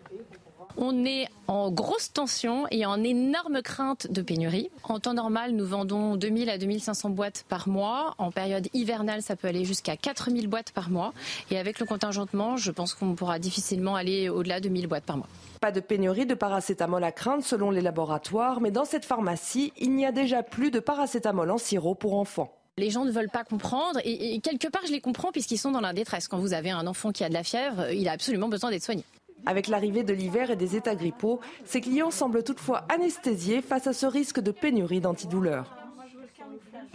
On 0.81 1.05
est 1.05 1.27
en 1.49 1.73
grosse 1.73 2.13
tension 2.13 2.67
et 2.71 2.87
en 2.87 3.03
énorme 3.03 3.63
crainte 3.63 4.07
de 4.13 4.23
pénurie. 4.23 4.71
En 4.85 5.01
temps 5.01 5.13
normal, 5.13 5.51
nous 5.51 5.67
vendons 5.67 6.15
2000 6.15 6.49
à 6.49 6.57
2500 6.57 7.11
boîtes 7.11 7.45
par 7.49 7.69
mois. 7.69 8.15
En 8.19 8.31
période 8.31 8.69
hivernale, 8.75 9.21
ça 9.21 9.35
peut 9.35 9.49
aller 9.49 9.65
jusqu'à 9.65 9.97
4000 9.97 10.47
boîtes 10.47 10.71
par 10.71 10.89
mois. 10.89 11.15
Et 11.51 11.59
avec 11.59 11.81
le 11.81 11.87
contingentement, 11.87 12.57
je 12.57 12.71
pense 12.71 12.95
qu'on 12.95 13.17
pourra 13.17 13.41
difficilement 13.41 13.97
aller 13.97 14.29
au-delà 14.29 14.61
de 14.61 14.69
1000 14.69 14.87
boîtes 14.87 15.03
par 15.03 15.17
mois. 15.17 15.27
Pas 15.61 15.73
de 15.73 15.81
pénurie 15.81 16.27
de 16.27 16.35
paracétamol 16.35 17.03
à 17.03 17.11
craindre 17.11 17.43
selon 17.43 17.73
les 17.73 17.81
laboratoires, 17.81 18.61
mais 18.61 18.71
dans 18.71 18.85
cette 18.85 19.05
pharmacie, 19.05 19.73
il 19.79 19.97
n'y 19.97 20.07
a 20.07 20.13
déjà 20.13 20.45
plus 20.45 20.71
de 20.71 20.79
paracétamol 20.79 21.51
en 21.51 21.59
sirop 21.59 21.97
pour 21.97 22.15
enfants. 22.15 22.55
Les 22.77 22.91
gens 22.91 23.05
ne 23.05 23.11
veulent 23.11 23.31
pas 23.31 23.43
comprendre 23.43 23.99
et, 24.05 24.39
quelque 24.39 24.69
part 24.69 24.83
je 24.87 24.93
les 24.93 25.01
comprends 25.01 25.33
puisqu'ils 25.33 25.59
sont 25.59 25.73
dans 25.73 25.81
la 25.81 25.93
détresse. 25.93 26.29
Quand 26.29 26.39
vous 26.39 26.53
avez 26.53 26.71
un 26.71 26.87
enfant 26.87 27.11
qui 27.11 27.25
a 27.25 27.29
de 27.29 27.35
la 27.35 27.43
fièvre, 27.43 27.91
il 27.91 28.07
a 28.07 28.13
absolument 28.13 28.49
besoin 28.49 28.71
d'être 28.71 28.85
soigné. 28.85 29.03
Avec 29.47 29.69
l'arrivée 29.69 30.03
de 30.03 30.13
l'hiver 30.13 30.51
et 30.51 30.57
des 30.57 30.77
états 30.77 30.95
grippaux, 30.95 31.41
ces 31.65 31.81
clients 31.81 32.11
semblent 32.11 32.43
toutefois 32.43 32.85
anesthésiés 32.89 33.63
face 33.63 33.87
à 33.87 33.93
ce 33.93 34.07
risque 34.07 34.41
de 34.41 34.51
pénurie 34.51 35.01
d'antidouleurs. 35.01 35.77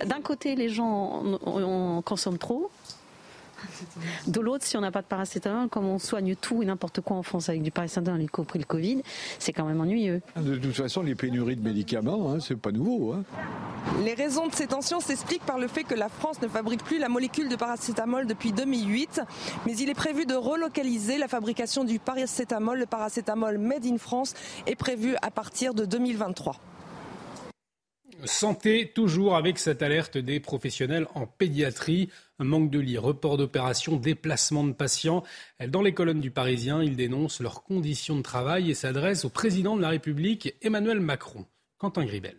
D'un 0.05 0.21
côté, 0.21 0.55
les 0.55 0.69
gens 0.69 1.23
en 1.45 2.01
consomment 2.01 2.37
trop, 2.37 2.69
de 4.27 4.39
l'autre, 4.39 4.65
si 4.65 4.77
on 4.77 4.81
n'a 4.81 4.91
pas 4.91 5.01
de 5.01 5.07
paracétamol, 5.07 5.69
comme 5.69 5.85
on 5.85 5.99
soigne 5.99 6.35
tout 6.35 6.61
et 6.63 6.65
n'importe 6.65 7.01
quoi 7.01 7.17
en 7.17 7.23
France 7.23 7.49
avec 7.49 7.61
du 7.61 7.71
paracétamol, 7.71 8.21
y 8.21 8.27
compris 8.27 8.59
le 8.59 8.65
Covid, 8.65 9.01
c'est 9.39 9.53
quand 9.53 9.65
même 9.65 9.81
ennuyeux. 9.81 10.21
De 10.35 10.55
toute 10.55 10.75
façon, 10.75 11.01
les 11.01 11.15
pénuries 11.15 11.55
de 11.55 11.63
médicaments, 11.63 12.31
hein, 12.31 12.39
c'est 12.39 12.55
pas 12.55 12.71
nouveau. 12.71 13.13
Hein. 13.13 13.23
Les 14.03 14.13
raisons 14.13 14.47
de 14.47 14.53
ces 14.53 14.67
tensions 14.67 14.99
s'expliquent 14.99 15.45
par 15.45 15.59
le 15.59 15.67
fait 15.67 15.83
que 15.83 15.95
la 15.95 16.09
France 16.09 16.41
ne 16.41 16.47
fabrique 16.47 16.83
plus 16.83 16.99
la 16.99 17.09
molécule 17.09 17.49
de 17.49 17.55
paracétamol 17.55 18.25
depuis 18.25 18.51
2008, 18.51 19.21
mais 19.65 19.75
il 19.75 19.89
est 19.89 19.93
prévu 19.93 20.25
de 20.25 20.35
relocaliser 20.35 21.17
la 21.17 21.27
fabrication 21.27 21.83
du 21.83 21.99
paracétamol. 21.99 22.79
Le 22.79 22.85
paracétamol 22.85 23.57
Made 23.57 23.85
in 23.85 23.97
France 23.97 24.33
est 24.67 24.75
prévu 24.75 25.15
à 25.21 25.31
partir 25.31 25.73
de 25.73 25.85
2023. 25.85 26.59
Santé, 28.25 28.91
toujours 28.93 29.35
avec 29.35 29.57
cette 29.57 29.81
alerte 29.81 30.17
des 30.17 30.39
professionnels 30.39 31.07
en 31.15 31.25
pédiatrie. 31.25 32.09
Manque 32.39 32.69
de 32.69 32.79
lits, 32.79 32.97
report 32.97 33.37
d'opérations, 33.37 33.97
déplacement 33.97 34.63
de 34.63 34.73
patients. 34.73 35.23
Dans 35.67 35.81
les 35.81 35.93
colonnes 35.93 36.19
du 36.19 36.31
Parisien, 36.31 36.81
ils 36.83 36.95
dénoncent 36.95 37.41
leurs 37.41 37.63
conditions 37.63 38.17
de 38.17 38.21
travail 38.21 38.69
et 38.69 38.73
s'adressent 38.73 39.25
au 39.25 39.29
président 39.29 39.77
de 39.77 39.81
la 39.81 39.89
République, 39.89 40.55
Emmanuel 40.61 40.99
Macron. 40.99 41.45
Quentin 41.77 42.05
Gribel. 42.05 42.37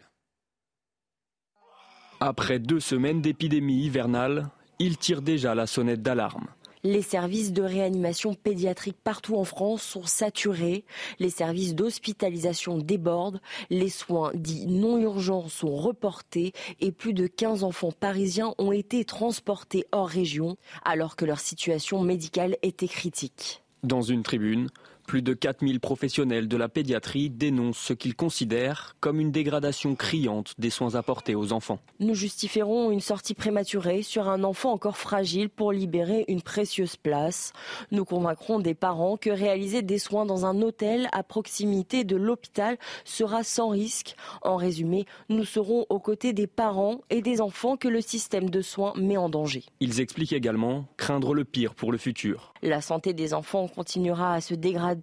Après 2.20 2.58
deux 2.58 2.80
semaines 2.80 3.20
d'épidémie 3.20 3.84
hivernale, 3.84 4.48
il 4.78 4.98
tire 4.98 5.22
déjà 5.22 5.54
la 5.54 5.66
sonnette 5.66 6.02
d'alarme. 6.02 6.48
Les 6.84 7.00
services 7.00 7.52
de 7.52 7.62
réanimation 7.62 8.34
pédiatrique 8.34 8.98
partout 9.02 9.36
en 9.36 9.44
France 9.44 9.82
sont 9.82 10.04
saturés. 10.04 10.84
Les 11.18 11.30
services 11.30 11.74
d'hospitalisation 11.74 12.76
débordent. 12.76 13.40
Les 13.70 13.88
soins 13.88 14.30
dits 14.34 14.66
non 14.66 14.98
urgents 14.98 15.48
sont 15.48 15.74
reportés 15.74 16.52
et 16.80 16.92
plus 16.92 17.14
de 17.14 17.26
15 17.26 17.64
enfants 17.64 17.92
parisiens 17.92 18.54
ont 18.58 18.70
été 18.70 19.06
transportés 19.06 19.86
hors 19.92 20.08
région 20.08 20.58
alors 20.84 21.16
que 21.16 21.24
leur 21.24 21.40
situation 21.40 22.02
médicale 22.02 22.56
était 22.62 22.88
critique. 22.88 23.62
Dans 23.82 24.02
une 24.02 24.22
tribune, 24.22 24.68
plus 25.04 25.22
de 25.22 25.34
4000 25.34 25.80
professionnels 25.80 26.48
de 26.48 26.56
la 26.56 26.68
pédiatrie 26.68 27.30
dénoncent 27.30 27.78
ce 27.78 27.92
qu'ils 27.92 28.16
considèrent 28.16 28.96
comme 29.00 29.20
une 29.20 29.30
dégradation 29.30 29.94
criante 29.94 30.54
des 30.58 30.70
soins 30.70 30.94
apportés 30.94 31.34
aux 31.34 31.52
enfants. 31.52 31.78
Nous 32.00 32.14
justifierons 32.14 32.90
une 32.90 33.00
sortie 33.00 33.34
prématurée 33.34 34.02
sur 34.02 34.28
un 34.28 34.44
enfant 34.44 34.72
encore 34.72 34.96
fragile 34.96 35.50
pour 35.50 35.72
libérer 35.72 36.24
une 36.28 36.42
précieuse 36.42 36.96
place. 36.96 37.52
Nous 37.90 38.04
convaincrons 38.04 38.58
des 38.58 38.74
parents 38.74 39.16
que 39.16 39.30
réaliser 39.30 39.82
des 39.82 39.98
soins 39.98 40.26
dans 40.26 40.46
un 40.46 40.62
hôtel 40.62 41.08
à 41.12 41.22
proximité 41.22 42.04
de 42.04 42.16
l'hôpital 42.16 42.78
sera 43.04 43.42
sans 43.42 43.68
risque. 43.68 44.16
En 44.42 44.56
résumé, 44.56 45.04
nous 45.28 45.44
serons 45.44 45.86
aux 45.88 46.00
côtés 46.00 46.32
des 46.32 46.46
parents 46.46 47.00
et 47.10 47.22
des 47.22 47.40
enfants 47.40 47.76
que 47.76 47.88
le 47.88 48.00
système 48.00 48.50
de 48.50 48.62
soins 48.62 48.94
met 48.96 49.16
en 49.16 49.28
danger. 49.28 49.64
Ils 49.80 50.00
expliquent 50.00 50.32
également 50.32 50.86
craindre 50.96 51.34
le 51.34 51.44
pire 51.44 51.74
pour 51.74 51.92
le 51.92 51.98
futur. 51.98 52.54
La 52.62 52.80
santé 52.80 53.12
des 53.12 53.34
enfants 53.34 53.68
continuera 53.68 54.34
à 54.34 54.40
se 54.40 54.54
dégrader 54.54 54.93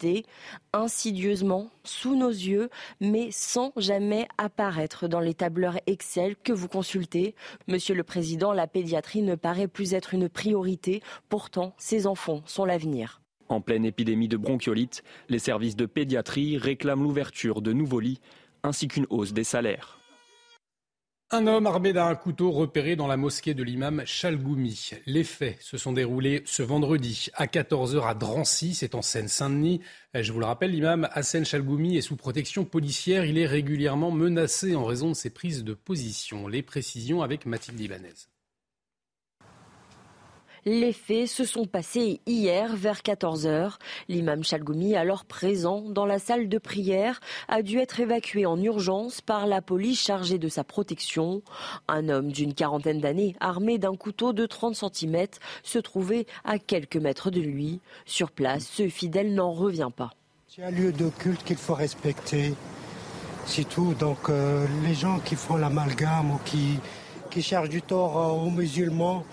insidieusement 0.74 1.70
sous 1.84 2.16
nos 2.16 2.30
yeux, 2.30 2.70
mais 3.00 3.30
sans 3.32 3.72
jamais 3.78 4.28
apparaître 4.38 5.08
dans 5.08 5.20
les 5.20 5.34
tableurs 5.34 5.78
Excel 5.88 6.36
que 6.44 6.54
vous 6.54 6.68
consultez. 6.68 7.36
Monsieur 7.68 7.96
le 7.96 8.04
Président, 8.04 8.54
la 8.54 8.68
pédiatrie 8.68 9.22
ne 9.22 9.36
paraît 9.36 9.68
plus 9.68 9.94
être 9.94 10.14
une 10.14 10.30
priorité. 10.30 11.02
Pourtant, 11.30 11.74
ces 11.78 12.08
enfants 12.08 12.42
sont 12.46 12.66
l'avenir. 12.66 13.22
En 13.50 13.62
pleine 13.62 13.86
épidémie 13.86 14.30
de 14.30 14.38
bronchiolite, 14.38 15.04
les 15.28 15.40
services 15.40 15.76
de 15.76 15.86
pédiatrie 15.86 16.58
réclament 16.58 17.04
l'ouverture 17.04 17.62
de 17.62 17.74
nouveaux 17.74 18.00
lits 18.00 18.22
ainsi 18.64 18.88
qu'une 18.88 19.08
hausse 19.10 19.34
des 19.34 19.44
salaires. 19.44 20.01
Un 21.34 21.48
homme 21.48 21.66
armé 21.66 21.94
d'un 21.94 22.14
couteau 22.14 22.52
repéré 22.52 22.98
dans 22.98 23.08
la 23.08 23.16
mosquée 23.16 23.54
de 23.54 23.64
l'imam 23.64 24.04
Chalgoumi. 24.06 24.92
Les 25.06 25.24
faits 25.24 25.62
se 25.62 25.78
sont 25.78 25.94
déroulés 25.94 26.44
ce 26.44 26.62
vendredi 26.62 27.30
à 27.36 27.46
14h 27.46 28.06
à 28.06 28.14
Drancy, 28.14 28.74
c'est 28.74 28.96
en 28.96 29.02
Seine-Saint-Denis. 29.02 29.80
Je 30.14 30.30
vous 30.34 30.42
le 30.42 30.46
rappelle, 30.46 30.72
l'imam 30.72 31.08
Hassan 31.14 31.46
Chalgoumi 31.46 31.96
est 31.96 32.02
sous 32.02 32.18
protection 32.18 32.66
policière. 32.66 33.24
Il 33.24 33.38
est 33.38 33.48
régulièrement 33.48 34.12
menacé 34.12 34.76
en 34.76 34.84
raison 34.84 35.08
de 35.08 35.16
ses 35.16 35.30
prises 35.30 35.64
de 35.64 35.74
position. 35.74 36.50
Les 36.50 36.64
précisions 36.64 37.22
avec 37.22 37.46
Mathilde 37.46 37.80
Ibanez. 37.80 38.31
Les 40.66 40.94
faits 40.94 41.28
se 41.28 41.44
sont 41.44 41.66
passés 41.66 42.22
hier 42.28 42.76
vers 42.76 43.00
14h. 43.00 43.78
L'imam 44.10 44.44
Chalgoumi, 44.44 44.96
alors 44.96 45.26
présent 45.26 45.82
dans 45.90 46.06
la 46.06 46.20
salle 46.20 46.50
de 46.50 46.60
prière, 46.60 47.20
a 47.48 47.64
dû 47.64 47.80
être 47.80 48.00
évacué 48.00 48.46
en 48.46 48.62
urgence 48.62 49.22
par 49.22 49.48
la 49.48 49.64
police 49.64 50.00
chargée 50.00 50.38
de 50.38 50.50
sa 50.50 50.64
protection. 50.64 51.42
Un 51.88 52.10
homme 52.10 52.32
d'une 52.32 52.54
quarantaine 52.54 53.00
d'années, 53.00 53.36
armé 53.40 53.80
d'un 53.80 53.96
couteau 53.96 54.34
de 54.34 54.46
30 54.46 54.76
cm, 54.76 55.26
se 55.64 55.80
trouvait 55.80 56.28
à 56.44 56.60
quelques 56.60 56.98
mètres 56.98 57.32
de 57.32 57.42
lui. 57.42 57.80
Sur 58.06 58.30
place, 58.30 58.68
ce 58.68 58.88
fidèle 58.88 59.34
n'en 59.34 59.54
revient 59.54 59.90
pas. 59.96 60.12
C'est 60.48 60.64
un 60.64 60.70
lieu 60.70 60.92
de 60.92 61.10
culte 61.10 61.44
qu'il 61.44 61.58
faut 61.58 61.74
respecter. 61.74 62.54
C'est 63.48 63.68
tout. 63.68 63.96
Donc 63.96 64.30
euh, 64.30 64.68
les 64.84 64.94
gens 64.94 65.18
qui 65.22 65.36
font 65.36 65.58
l'amalgame 65.58 66.30
ou 66.30 66.40
qui, 66.46 66.78
qui 67.32 67.42
cherchent 67.42 67.70
du 67.70 67.82
tort 67.82 68.20
euh, 68.20 68.46
aux 68.46 68.52
musulmans, 68.52 69.26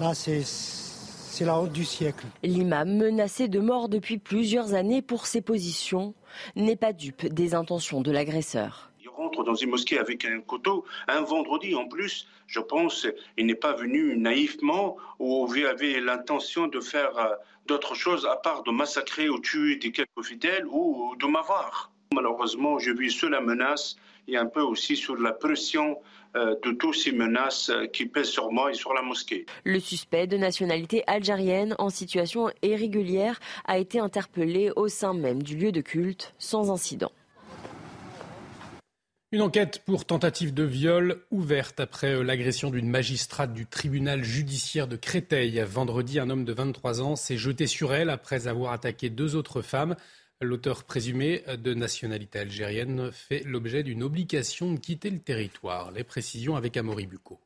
Là, 0.00 0.12
c'est 0.12 1.44
la 1.44 1.56
honte 1.56 1.70
du 1.70 1.84
siècle. 1.84 2.26
L'imam, 2.42 2.96
menacé 2.96 3.46
de 3.46 3.60
mort 3.60 3.88
depuis 3.88 4.18
plusieurs 4.18 4.74
années 4.74 5.02
pour 5.02 5.26
ses 5.26 5.40
positions, 5.40 6.14
n'est 6.56 6.74
pas 6.74 6.92
dupe 6.92 7.26
des 7.26 7.54
intentions 7.54 8.00
de 8.00 8.10
l'agresseur. 8.10 8.90
Il 9.00 9.08
rentre 9.08 9.44
dans 9.44 9.54
une 9.54 9.70
mosquée 9.70 9.98
avec 9.98 10.24
un 10.24 10.40
couteau, 10.40 10.84
un 11.06 11.20
vendredi 11.20 11.76
en 11.76 11.86
plus, 11.86 12.26
je 12.48 12.58
pense, 12.58 13.06
il 13.38 13.46
n'est 13.46 13.54
pas 13.54 13.72
venu 13.74 14.16
naïvement 14.16 14.96
ou 15.20 15.48
il 15.56 15.64
avait 15.64 16.00
l'intention 16.00 16.66
de 16.66 16.80
faire 16.80 17.16
euh, 17.16 17.34
d'autres 17.66 17.94
choses 17.94 18.26
à 18.26 18.34
part 18.34 18.64
de 18.64 18.72
massacrer 18.72 19.28
ou 19.28 19.38
tuer 19.38 19.76
des 19.76 19.92
quelques 19.92 20.24
fidèles 20.24 20.66
ou 20.66 21.14
de 21.20 21.26
m'avoir. 21.26 21.93
Malheureusement, 22.14 22.78
je 22.78 22.92
vis 22.92 23.10
sous 23.10 23.28
la 23.28 23.40
menace 23.40 23.96
et 24.28 24.36
un 24.36 24.46
peu 24.46 24.60
aussi 24.60 24.96
sur 24.96 25.16
la 25.16 25.32
pression 25.32 25.98
euh, 26.36 26.54
de 26.64 26.70
toutes 26.70 26.94
ces 26.94 27.10
menaces 27.10 27.70
euh, 27.70 27.86
qui 27.86 28.06
pèsent 28.06 28.30
sur 28.30 28.52
moi 28.52 28.70
et 28.70 28.74
sur 28.74 28.94
la 28.94 29.02
mosquée. 29.02 29.46
Le 29.64 29.80
suspect 29.80 30.28
de 30.28 30.36
nationalité 30.36 31.02
algérienne 31.08 31.74
en 31.78 31.90
situation 31.90 32.50
irrégulière 32.62 33.40
a 33.64 33.78
été 33.78 33.98
interpellé 33.98 34.70
au 34.76 34.86
sein 34.88 35.12
même 35.12 35.42
du 35.42 35.56
lieu 35.56 35.72
de 35.72 35.80
culte 35.80 36.34
sans 36.38 36.70
incident. 36.70 37.10
Une 39.32 39.42
enquête 39.42 39.82
pour 39.84 40.04
tentative 40.04 40.54
de 40.54 40.62
viol 40.62 41.20
ouverte 41.32 41.80
après 41.80 42.14
euh, 42.14 42.22
l'agression 42.22 42.70
d'une 42.70 42.88
magistrate 42.88 43.52
du 43.52 43.66
tribunal 43.66 44.22
judiciaire 44.22 44.86
de 44.86 44.94
Créteil. 44.94 45.60
Vendredi, 45.66 46.20
un 46.20 46.30
homme 46.30 46.44
de 46.44 46.52
23 46.52 47.02
ans 47.02 47.16
s'est 47.16 47.36
jeté 47.36 47.66
sur 47.66 47.92
elle 47.92 48.10
après 48.10 48.46
avoir 48.46 48.70
attaqué 48.70 49.10
deux 49.10 49.34
autres 49.34 49.60
femmes. 49.60 49.96
L'auteur 50.40 50.84
présumé 50.84 51.42
de 51.58 51.74
nationalité 51.74 52.40
algérienne 52.40 53.12
fait 53.12 53.44
l'objet 53.44 53.82
d'une 53.82 54.02
obligation 54.02 54.72
de 54.72 54.78
quitter 54.78 55.10
le 55.10 55.20
territoire. 55.20 55.92
Les 55.92 56.04
précisions 56.04 56.56
avec 56.56 56.76
Amaury 56.76 57.06
Bucco. 57.06 57.40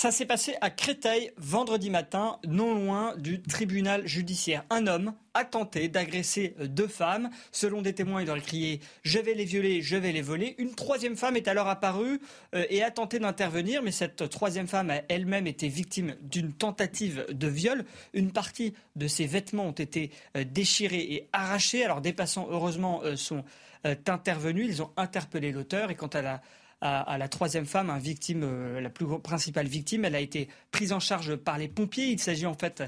Ça 0.00 0.10
s'est 0.10 0.24
passé 0.24 0.56
à 0.62 0.70
Créteil 0.70 1.30
vendredi 1.36 1.90
matin, 1.90 2.38
non 2.48 2.74
loin 2.74 3.14
du 3.18 3.42
tribunal 3.42 4.06
judiciaire. 4.06 4.64
Un 4.70 4.86
homme 4.86 5.12
a 5.34 5.44
tenté 5.44 5.88
d'agresser 5.88 6.54
deux 6.58 6.86
femmes. 6.88 7.28
Selon 7.52 7.82
des 7.82 7.92
témoins, 7.92 8.22
il 8.22 8.30
aurait 8.30 8.40
crié 8.40 8.80
Je 9.02 9.18
vais 9.18 9.34
les 9.34 9.44
violer, 9.44 9.82
je 9.82 9.98
vais 9.98 10.12
les 10.12 10.22
voler. 10.22 10.54
Une 10.56 10.74
troisième 10.74 11.16
femme 11.16 11.36
est 11.36 11.48
alors 11.48 11.68
apparue 11.68 12.18
euh, 12.54 12.64
et 12.70 12.82
a 12.82 12.90
tenté 12.90 13.18
d'intervenir, 13.18 13.82
mais 13.82 13.92
cette 13.92 14.30
troisième 14.30 14.68
femme 14.68 14.88
a 14.88 15.02
elle-même 15.10 15.46
été 15.46 15.68
victime 15.68 16.16
d'une 16.22 16.54
tentative 16.54 17.26
de 17.28 17.48
viol. 17.48 17.84
Une 18.14 18.32
partie 18.32 18.72
de 18.96 19.06
ses 19.06 19.26
vêtements 19.26 19.66
ont 19.66 19.72
été 19.72 20.12
euh, 20.34 20.44
déchirés 20.50 21.06
et 21.10 21.28
arrachés. 21.34 21.84
Alors 21.84 22.00
des 22.00 22.14
passants, 22.14 22.48
heureusement, 22.50 23.02
euh, 23.04 23.16
sont 23.16 23.44
intervenus. 23.84 24.66
Ils 24.66 24.82
ont 24.82 24.92
interpellé 24.96 25.52
l'auteur 25.52 25.90
et 25.90 25.94
quant 25.94 26.06
à 26.06 26.22
la 26.22 26.40
à, 26.80 27.18
la 27.18 27.28
troisième 27.28 27.66
femme, 27.66 27.96
victime, 27.98 28.42
euh, 28.42 28.80
la 28.80 28.88
plus 28.88 29.06
principale 29.20 29.66
victime. 29.66 30.04
Elle 30.04 30.14
a 30.14 30.20
été 30.20 30.48
prise 30.70 30.92
en 30.92 31.00
charge 31.00 31.36
par 31.36 31.58
les 31.58 31.68
pompiers. 31.68 32.06
Il 32.06 32.18
s'agit 32.18 32.46
en 32.46 32.54
fait 32.54 32.82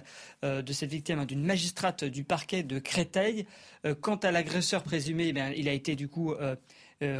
euh, 0.45 0.63
de 0.63 0.73
cette 0.73 0.91
victime 0.91 1.19
hein, 1.19 1.27
d'une 1.27 1.45
magistrate 1.45 2.05
du 2.05 2.25
parquet 2.25 2.63
de 2.63 2.79
Créteil. 2.79 3.47
Euh, 3.85 3.95
quant 3.95 4.17
à 4.17 4.31
l'agresseur 4.31 4.83
présumé, 4.83 5.35
eh 5.37 5.61
il 5.61 5.69
a 5.69 5.73
été 5.73 5.95
du 5.97 6.09
coup 6.09 6.35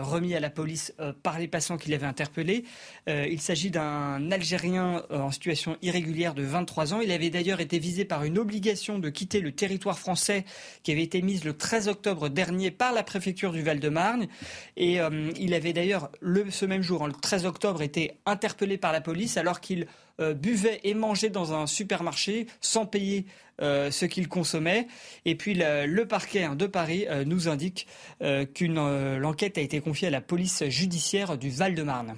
remis 0.01 0.35
à 0.35 0.41
la 0.41 0.51
police 0.51 0.95
euh, 1.01 1.13
par 1.23 1.39
les 1.39 1.49
passants 1.49 1.77
qui 1.77 1.91
l'avaient 1.91 2.07
interpellé. 2.07 2.65
Euh, 3.09 3.27
il 3.31 3.41
s'agit 3.41 3.71
d'un 3.71 4.31
Algérien 4.31 5.03
en 5.11 5.31
situation 5.31 5.77
irrégulière 5.83 6.35
de 6.35 6.43
23 6.43 6.95
ans. 6.95 7.01
Il 7.01 7.11
avait 7.11 7.31
d'ailleurs 7.31 7.61
été 7.61 7.79
visé 7.79 8.05
par 8.05 8.25
une 8.25 8.39
obligation 8.39 8.99
de 8.99 9.11
quitter 9.11 9.41
le 9.41 9.53
territoire 9.53 9.99
français 9.99 10.45
qui 10.83 10.93
avait 10.93 11.03
été 11.03 11.23
mise 11.23 11.45
le 11.45 11.55
13 11.55 11.89
octobre 11.89 12.29
dernier 12.29 12.71
par 12.71 12.93
la 12.93 13.03
préfecture 13.03 13.53
du 13.53 13.63
Val-de-Marne. 13.63 14.27
Et 14.77 14.99
il 15.39 15.55
avait 15.55 15.73
d'ailleurs, 15.73 16.11
ce 16.51 16.65
même 16.65 16.83
jour, 16.83 17.07
le 17.07 17.13
13 17.13 17.47
octobre, 17.47 17.83
été 17.83 18.13
interpellé 18.27 18.79
par 18.79 18.93
la 18.93 19.01
police 19.01 19.37
alors 19.37 19.61
qu'il 19.61 19.87
buvait 20.19 20.81
et 20.85 20.95
mangeait 20.95 21.31
dans 21.31 21.53
un 21.53 21.67
supermarché 21.67 22.47
sans 22.61 22.87
payer 22.87 23.27
euh, 23.61 23.91
ce 23.91 24.07
qu'il 24.07 24.29
consommait. 24.29 24.89
Et 25.25 25.37
puis 25.37 25.55
le, 25.55 26.05
parquet 26.05 26.43
hein, 26.43 26.57
de 26.57 26.67
Paris 26.67 27.07
euh, 27.09 27.25
nous 27.25 27.49
indique 27.49 27.87
euh, 28.23 28.45
qu'une 28.45 29.19
l'enquête 29.19 29.59
a 29.59 29.61
été 29.61 29.81
confiée 29.81 30.09
à 30.09 30.11
la 30.11 30.23
police 30.23 30.65
judiciaire 30.69 31.37
du 31.37 31.51
Val-de-Marne. 31.51 32.17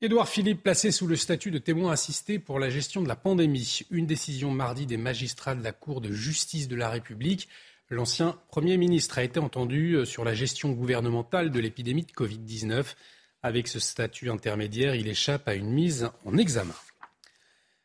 Édouard 0.00 0.28
Philippe 0.28 0.62
placé 0.62 0.90
sous 0.90 1.06
le 1.06 1.16
statut 1.16 1.50
de 1.50 1.58
témoin 1.58 1.92
assisté 1.92 2.38
pour 2.38 2.60
la 2.60 2.70
gestion 2.70 3.02
de 3.02 3.08
la 3.08 3.16
pandémie. 3.16 3.80
Une 3.90 4.06
décision 4.06 4.50
mardi 4.52 4.86
des 4.86 4.96
magistrats 4.96 5.54
de 5.54 5.62
la 5.62 5.72
Cour 5.72 6.00
de 6.00 6.12
justice 6.12 6.66
de 6.66 6.76
la 6.76 6.88
République. 6.88 7.48
L'ancien 7.90 8.38
Premier 8.48 8.78
ministre 8.78 9.18
a 9.18 9.24
été 9.24 9.38
entendu 9.38 10.06
sur 10.06 10.24
la 10.24 10.34
gestion 10.34 10.70
gouvernementale 10.70 11.50
de 11.50 11.60
l'épidémie 11.60 12.04
de 12.04 12.12
Covid-19. 12.12 12.94
Avec 13.42 13.66
ce 13.66 13.80
statut 13.80 14.30
intermédiaire, 14.30 14.94
il 14.94 15.08
échappe 15.08 15.48
à 15.48 15.54
une 15.54 15.70
mise 15.70 16.10
en 16.24 16.36
examen. 16.36 16.74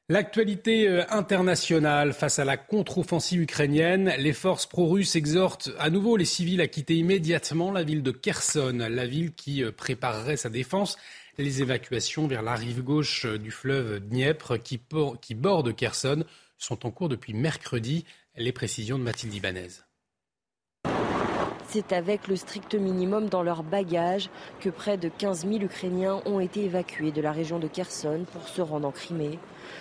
L'actualité 0.10 0.88
euh, 0.88 1.04
internationale 1.10 2.14
face 2.14 2.40
à 2.40 2.46
la 2.46 2.56
contre-offensive 2.56 3.42
ukrainienne, 3.42 4.14
les 4.18 4.32
forces 4.32 4.66
pro-russes 4.66 5.18
exhortent 5.18 5.70
à 5.80 5.90
nouveau 5.90 6.16
les 6.16 6.24
civils 6.24 6.62
à 6.62 6.68
quitter 6.68 6.96
immédiatement 6.96 7.72
la 7.72 7.84
ville 7.84 8.04
de 8.04 8.12
Kherson, 8.12 8.88
la 8.90 9.06
ville 9.06 9.34
qui 9.34 9.64
euh, 9.64 9.74
préparerait 9.74 10.38
sa 10.38 10.50
défense. 10.50 10.98
Les 11.38 11.62
évacuations 11.62 12.28
vers 12.28 12.42
la 12.42 12.56
rive 12.56 12.84
gauche 12.84 13.26
euh, 13.26 13.38
du 13.38 13.52
fleuve 13.52 14.00
Dniepr 14.00 14.60
qui, 14.64 14.80
qui 15.22 15.36
borde 15.36 15.76
Kherson 15.76 16.24
sont 16.58 16.86
en 16.86 16.92
cours 16.92 17.10
depuis 17.10 17.34
mercredi. 17.34 18.06
Les 18.38 18.54
précisions 18.54 18.98
de 18.98 19.04
Mathilde 19.04 19.34
Ibanez. 19.34 19.87
C'est 21.70 21.92
avec 21.92 22.30
le 22.30 22.38
strict 22.38 22.76
minimum 22.76 23.28
dans 23.28 23.44
leurs 23.44 23.62
bagages 23.62 24.30
que 24.62 24.70
près 24.70 24.96
de 24.96 25.10
15 25.10 25.46
000 25.46 25.64
Ukrainiens 25.64 26.22
ont 26.26 26.40
été 26.40 26.64
évacués 26.64 27.12
de 27.12 27.20
la 27.20 27.34
région 27.34 27.60
de 27.60 27.68
Kherson 27.68 28.26
pour 28.32 28.48
se 28.48 28.62
rendre 28.62 28.88
en 28.88 28.92
Crimée. 28.92 29.38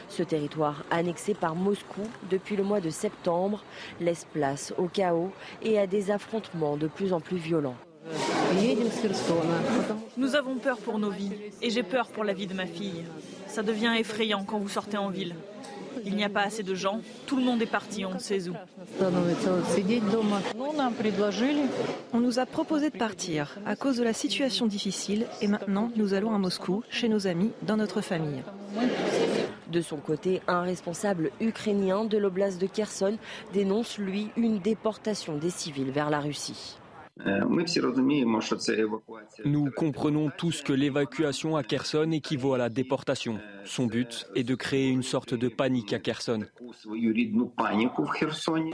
Ce 0.09 0.25
territoire, 0.25 0.85
annexé 0.91 1.33
par 1.35 1.55
Moscou 1.55 2.03
depuis 2.29 2.57
le 2.57 2.65
mois 2.65 2.81
de 2.81 2.91
septembre, 2.91 3.63
laisse 4.01 4.25
place 4.25 4.75
au 4.79 4.89
chaos 4.89 5.31
et 5.63 5.79
à 5.79 5.87
des 5.87 6.11
affrontements 6.11 6.77
de 6.77 6.89
plus 6.89 7.13
en 7.13 7.21
plus 7.21 7.37
violents. 7.37 7.77
Nous 10.17 10.35
avons 10.35 10.57
peur 10.57 10.79
pour 10.79 10.99
nos 10.99 11.11
vies 11.11 11.33
et 11.63 11.71
j'ai 11.71 11.85
peur 11.85 12.09
pour 12.09 12.25
la 12.25 12.33
vie 12.33 12.49
de 12.49 12.55
ma 12.55 12.67
fille. 12.67 13.05
Ça 13.47 13.63
devient 13.63 13.95
effrayant 13.97 14.45
quand 14.45 14.59
vous 14.59 14.69
sortez 14.69 14.97
en 14.97 15.11
ville. 15.11 15.37
Il 16.05 16.15
n'y 16.15 16.25
a 16.25 16.29
pas 16.29 16.43
assez 16.43 16.63
de 16.63 16.75
gens, 16.75 17.01
tout 17.27 17.37
le 17.37 17.43
monde 17.43 17.63
est 17.63 17.67
parti, 17.67 18.05
on 18.05 18.15
ne 18.15 18.19
sait 18.19 18.49
où. 18.49 18.55
On 22.13 22.21
nous 22.21 22.39
a 22.39 22.47
proposé 22.47 22.91
de 22.91 22.99
partir 22.99 23.57
à 23.67 23.77
cause 23.77 23.97
de 23.97 24.05
la 24.05 24.13
situation 24.13 24.67
difficile 24.67 25.27
et 25.41 25.49
maintenant 25.49 25.91
nous 25.97 26.15
allons 26.15 26.35
à 26.35 26.39
Moscou, 26.39 26.83
chez 26.91 27.09
nos 27.09 27.27
amis, 27.27 27.53
dans 27.63 27.77
notre 27.77 28.01
famille. 28.01 28.43
De 29.69 29.81
son 29.81 29.97
côté, 29.97 30.43
un 30.47 30.63
responsable 30.63 31.31
ukrainien 31.41 32.05
de 32.05 32.19
l'oblast 32.19 32.61
de 32.61 32.67
Kherson 32.67 33.19
dénonce, 33.53 33.99
lui, 33.99 34.29
une 34.37 34.59
déportation 34.59 35.37
des 35.37 35.51
civils 35.51 35.91
vers 35.91 36.11
la 36.11 36.21
Russie. 36.21 36.77
Nous 39.45 39.71
comprenons 39.71 40.31
tous 40.37 40.61
que 40.61 40.73
l'évacuation 40.75 41.57
à 41.57 41.63
Kherson 41.63 42.11
équivaut 42.11 42.53
à 42.53 42.59
la 42.59 42.69
déportation. 42.69 43.39
Son 43.65 43.87
but 43.87 44.27
est 44.35 44.45
de 44.45 44.55
créer 44.55 44.89
une 44.91 45.03
sorte 45.03 45.33
de 45.33 45.49
panique 45.49 45.95
à 45.95 45.99
Kherson. 45.99 46.45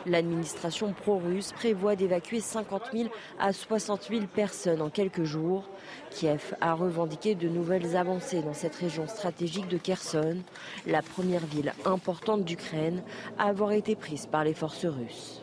L'administration 0.06 0.92
pro-russe 0.92 1.52
prévoit 1.52 1.94
d'évacuer 1.94 2.40
50 2.40 2.82
000 2.92 3.08
à 3.38 3.52
60 3.52 4.08
000 4.10 4.22
personnes 4.26 4.82
en 4.82 4.90
quelques 4.90 5.24
jours. 5.24 5.68
Kiev 6.10 6.56
a 6.60 6.74
revendiqué 6.74 7.36
de 7.36 7.48
nouvelles 7.48 7.96
avancées 7.96 8.42
dans 8.42 8.54
cette 8.54 8.74
région 8.74 9.06
stratégique 9.06 9.68
de 9.68 9.78
Kherson, 9.78 10.38
la 10.86 11.02
première 11.02 11.46
ville 11.46 11.72
importante 11.84 12.44
d'Ukraine 12.44 13.02
à 13.38 13.44
avoir 13.44 13.70
été 13.70 13.94
prise 13.94 14.26
par 14.26 14.42
les 14.42 14.54
forces 14.54 14.86
russes. 14.86 15.42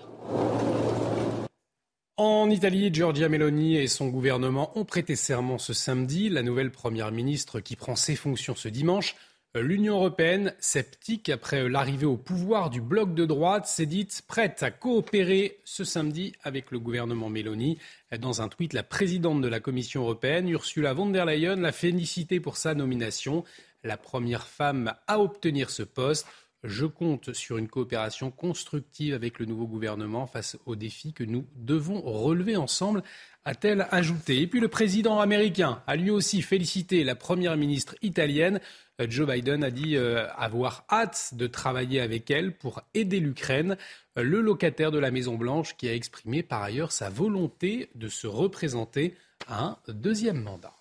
En 2.21 2.49
Italie, 2.49 2.93
Giorgia 2.93 3.29
Meloni 3.29 3.77
et 3.77 3.87
son 3.87 4.09
gouvernement 4.09 4.77
ont 4.77 4.83
prêté 4.83 5.15
serment 5.15 5.57
ce 5.57 5.71
samedi. 5.71 6.27
La 6.27 6.43
nouvelle 6.43 6.69
première 6.69 7.13
ministre 7.13 7.61
qui 7.61 7.77
prend 7.77 7.95
ses 7.95 8.17
fonctions 8.17 8.55
ce 8.55 8.67
dimanche. 8.67 9.15
L'Union 9.55 9.95
européenne, 9.95 10.53
sceptique 10.59 11.29
après 11.29 11.69
l'arrivée 11.69 12.05
au 12.05 12.17
pouvoir 12.17 12.69
du 12.71 12.81
bloc 12.81 13.13
de 13.13 13.25
droite, 13.25 13.67
s'est 13.67 13.85
dite 13.85 14.21
prête 14.27 14.63
à 14.63 14.69
coopérer 14.69 15.61
ce 15.63 15.85
samedi 15.85 16.33
avec 16.43 16.71
le 16.71 16.79
gouvernement 16.79 17.29
Meloni. 17.29 17.77
Dans 18.19 18.41
un 18.41 18.49
tweet, 18.49 18.73
la 18.73 18.83
présidente 18.83 19.39
de 19.39 19.47
la 19.47 19.61
Commission 19.61 20.01
européenne, 20.01 20.49
Ursula 20.49 20.93
von 20.93 21.11
der 21.11 21.25
Leyen, 21.25 21.55
l'a 21.55 21.71
félicité 21.71 22.41
pour 22.41 22.57
sa 22.57 22.73
nomination. 22.73 23.45
La 23.85 23.95
première 23.95 24.45
femme 24.45 24.93
à 25.07 25.21
obtenir 25.21 25.69
ce 25.69 25.83
poste. 25.83 26.27
Je 26.63 26.85
compte 26.85 27.31
sur 27.31 27.57
une 27.57 27.69
coopération 27.69 28.31
constructive 28.31 29.13
avec 29.13 29.39
le 29.39 29.45
nouveau 29.45 29.65
gouvernement 29.65 30.27
face 30.27 30.57
aux 30.65 30.75
défis 30.75 31.13
que 31.13 31.23
nous 31.23 31.45
devons 31.55 32.01
relever 32.01 32.57
ensemble, 32.57 33.01
a-t-elle 33.45 33.87
ajouté. 33.91 34.41
Et 34.41 34.47
puis 34.47 34.59
le 34.59 34.67
président 34.67 35.21
américain 35.21 35.81
a 35.87 35.95
lui 35.95 36.09
aussi 36.09 36.41
félicité 36.41 37.05
la 37.05 37.15
première 37.15 37.55
ministre 37.55 37.95
italienne. 38.01 38.59
Joe 38.99 39.29
Biden 39.29 39.63
a 39.63 39.71
dit 39.71 39.95
euh, 39.95 40.27
avoir 40.35 40.83
hâte 40.91 41.33
de 41.33 41.47
travailler 41.47 42.01
avec 42.01 42.29
elle 42.29 42.53
pour 42.53 42.81
aider 42.93 43.21
l'Ukraine, 43.21 43.77
le 44.17 44.41
locataire 44.41 44.91
de 44.91 44.99
la 44.99 45.11
Maison-Blanche 45.11 45.77
qui 45.77 45.87
a 45.87 45.95
exprimé 45.95 46.43
par 46.43 46.61
ailleurs 46.61 46.91
sa 46.91 47.09
volonté 47.09 47.89
de 47.95 48.09
se 48.09 48.27
représenter 48.27 49.15
à 49.47 49.63
un 49.63 49.77
deuxième 49.87 50.41
mandat. 50.41 50.75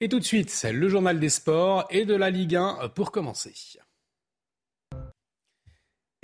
Et 0.00 0.08
tout 0.08 0.18
de 0.18 0.24
suite, 0.24 0.66
le 0.70 0.88
journal 0.88 1.20
des 1.20 1.28
sports 1.28 1.86
et 1.90 2.04
de 2.04 2.16
la 2.16 2.30
Ligue 2.30 2.56
1 2.56 2.88
pour 2.96 3.12
commencer. 3.12 3.54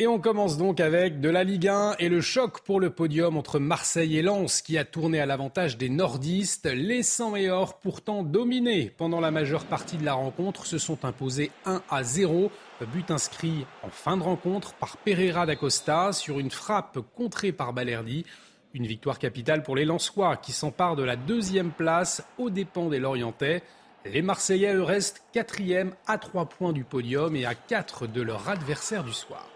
Et 0.00 0.06
on 0.06 0.18
commence 0.18 0.56
donc 0.56 0.80
avec 0.80 1.20
de 1.20 1.28
la 1.28 1.44
Ligue 1.44 1.68
1 1.68 1.96
et 1.98 2.08
le 2.08 2.22
choc 2.22 2.62
pour 2.62 2.80
le 2.80 2.88
podium 2.88 3.36
entre 3.36 3.58
Marseille 3.58 4.16
et 4.16 4.22
Lens 4.22 4.62
qui 4.62 4.78
a 4.78 4.86
tourné 4.86 5.20
à 5.20 5.26
l'avantage 5.26 5.76
des 5.76 5.90
nordistes. 5.90 6.64
Les 6.64 7.02
100 7.02 7.32
meilleurs, 7.32 7.74
pourtant 7.80 8.22
dominés 8.22 8.94
pendant 8.96 9.20
la 9.20 9.30
majeure 9.30 9.66
partie 9.66 9.98
de 9.98 10.04
la 10.06 10.14
rencontre, 10.14 10.64
se 10.64 10.78
sont 10.78 11.04
imposés 11.04 11.50
1 11.66 11.82
à 11.90 12.02
0. 12.02 12.50
But 12.94 13.10
inscrit 13.10 13.66
en 13.82 13.90
fin 13.90 14.16
de 14.16 14.22
rencontre 14.22 14.72
par 14.72 14.96
Pereira 14.96 15.44
d'Acosta 15.44 16.14
sur 16.14 16.40
une 16.40 16.50
frappe 16.50 17.00
contrée 17.14 17.52
par 17.52 17.74
Balerdi. 17.74 18.24
Une 18.72 18.86
victoire 18.86 19.18
capitale 19.18 19.62
pour 19.62 19.76
les 19.76 19.84
Lensois 19.84 20.38
qui 20.38 20.52
s'emparent 20.52 20.96
de 20.96 21.04
la 21.04 21.16
deuxième 21.16 21.72
place 21.72 22.24
aux 22.38 22.48
dépens 22.48 22.88
des 22.88 23.00
Lorientais. 23.00 23.62
Les 24.06 24.22
Marseillais, 24.22 24.72
restent 24.78 25.22
quatrième 25.34 25.92
à 26.06 26.16
3 26.16 26.46
points 26.46 26.72
du 26.72 26.84
podium 26.84 27.36
et 27.36 27.44
à 27.44 27.54
4 27.54 28.06
de 28.06 28.22
leur 28.22 28.48
adversaire 28.48 29.04
du 29.04 29.12
soir. 29.12 29.46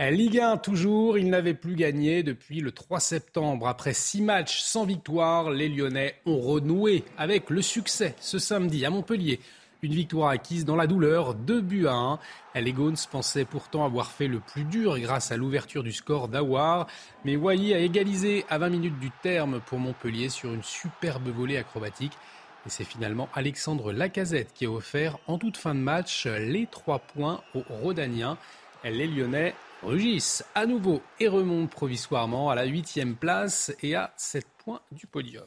Ligue 0.00 0.40
1 0.40 0.56
toujours, 0.56 1.18
ils 1.18 1.30
n'avaient 1.30 1.54
plus 1.54 1.76
gagné 1.76 2.24
depuis 2.24 2.58
le 2.58 2.72
3 2.72 2.98
septembre. 2.98 3.68
Après 3.68 3.94
six 3.94 4.22
matchs 4.22 4.58
sans 4.58 4.84
victoire, 4.84 5.50
les 5.50 5.68
Lyonnais 5.68 6.16
ont 6.26 6.40
renoué 6.40 7.04
avec 7.16 7.48
le 7.48 7.62
succès 7.62 8.16
ce 8.18 8.40
samedi 8.40 8.84
à 8.84 8.90
Montpellier. 8.90 9.38
Une 9.82 9.92
victoire 9.92 10.30
acquise 10.30 10.64
dans 10.64 10.74
la 10.74 10.88
douleur, 10.88 11.34
2 11.34 11.60
buts 11.60 11.86
à 11.86 11.92
1. 11.92 12.18
Les 12.56 12.72
Gaunes 12.72 12.96
pensaient 13.08 13.44
pourtant 13.44 13.84
avoir 13.84 14.10
fait 14.10 14.26
le 14.26 14.40
plus 14.40 14.64
dur 14.64 14.98
grâce 14.98 15.30
à 15.30 15.36
l'ouverture 15.36 15.84
du 15.84 15.92
score 15.92 16.26
d'Awar. 16.26 16.88
Mais 17.24 17.36
Wai 17.36 17.72
a 17.72 17.78
égalisé 17.78 18.44
à 18.50 18.58
20 18.58 18.70
minutes 18.70 18.98
du 18.98 19.12
terme 19.22 19.60
pour 19.60 19.78
Montpellier 19.78 20.28
sur 20.28 20.52
une 20.52 20.64
superbe 20.64 21.28
volée 21.28 21.56
acrobatique. 21.56 22.18
Et 22.66 22.70
c'est 22.70 22.82
finalement 22.82 23.28
Alexandre 23.32 23.92
Lacazette 23.92 24.52
qui 24.54 24.66
a 24.66 24.70
offert 24.70 25.18
en 25.28 25.38
toute 25.38 25.56
fin 25.56 25.76
de 25.76 25.80
match 25.80 26.26
les 26.26 26.66
trois 26.66 26.98
points 26.98 27.42
aux 27.54 27.62
Rodaniens. 27.68 28.38
Les 28.82 29.06
Lyonnais 29.06 29.54
rugissent 29.84 30.44
à 30.54 30.66
nouveau 30.66 31.02
et 31.20 31.28
remontent 31.28 31.68
provisoirement 31.68 32.50
à 32.50 32.54
la 32.54 32.64
huitième 32.64 33.16
place 33.16 33.74
et 33.82 33.94
à 33.94 34.12
7 34.16 34.46
points 34.58 34.80
du 34.90 35.06
podium. 35.06 35.46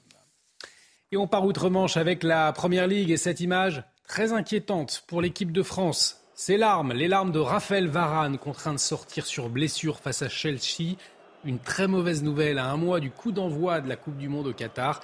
Et 1.11 1.17
on 1.17 1.27
part 1.27 1.45
outre-Manche 1.45 1.97
avec 1.97 2.23
la 2.23 2.51
Première 2.51 2.87
Ligue 2.87 3.11
et 3.11 3.17
cette 3.17 3.39
image 3.39 3.83
très 4.07 4.33
inquiétante 4.33 5.03
pour 5.07 5.21
l'équipe 5.21 5.51
de 5.51 5.63
France. 5.63 6.21
Ces 6.33 6.57
larmes, 6.57 6.93
les 6.93 7.07
larmes 7.07 7.31
de 7.31 7.39
Raphaël 7.39 7.87
Varane 7.87 8.37
contraint 8.37 8.73
de 8.73 8.79
sortir 8.79 9.25
sur 9.25 9.49
blessure 9.49 9.99
face 9.99 10.21
à 10.21 10.29
Chelsea. 10.29 10.97
Une 11.45 11.59
très 11.59 11.87
mauvaise 11.87 12.23
nouvelle 12.23 12.59
à 12.59 12.69
un 12.69 12.77
mois 12.77 12.99
du 12.99 13.09
coup 13.09 13.31
d'envoi 13.31 13.81
de 13.81 13.89
la 13.89 13.95
Coupe 13.95 14.17
du 14.17 14.29
Monde 14.29 14.47
au 14.47 14.53
Qatar. 14.53 15.01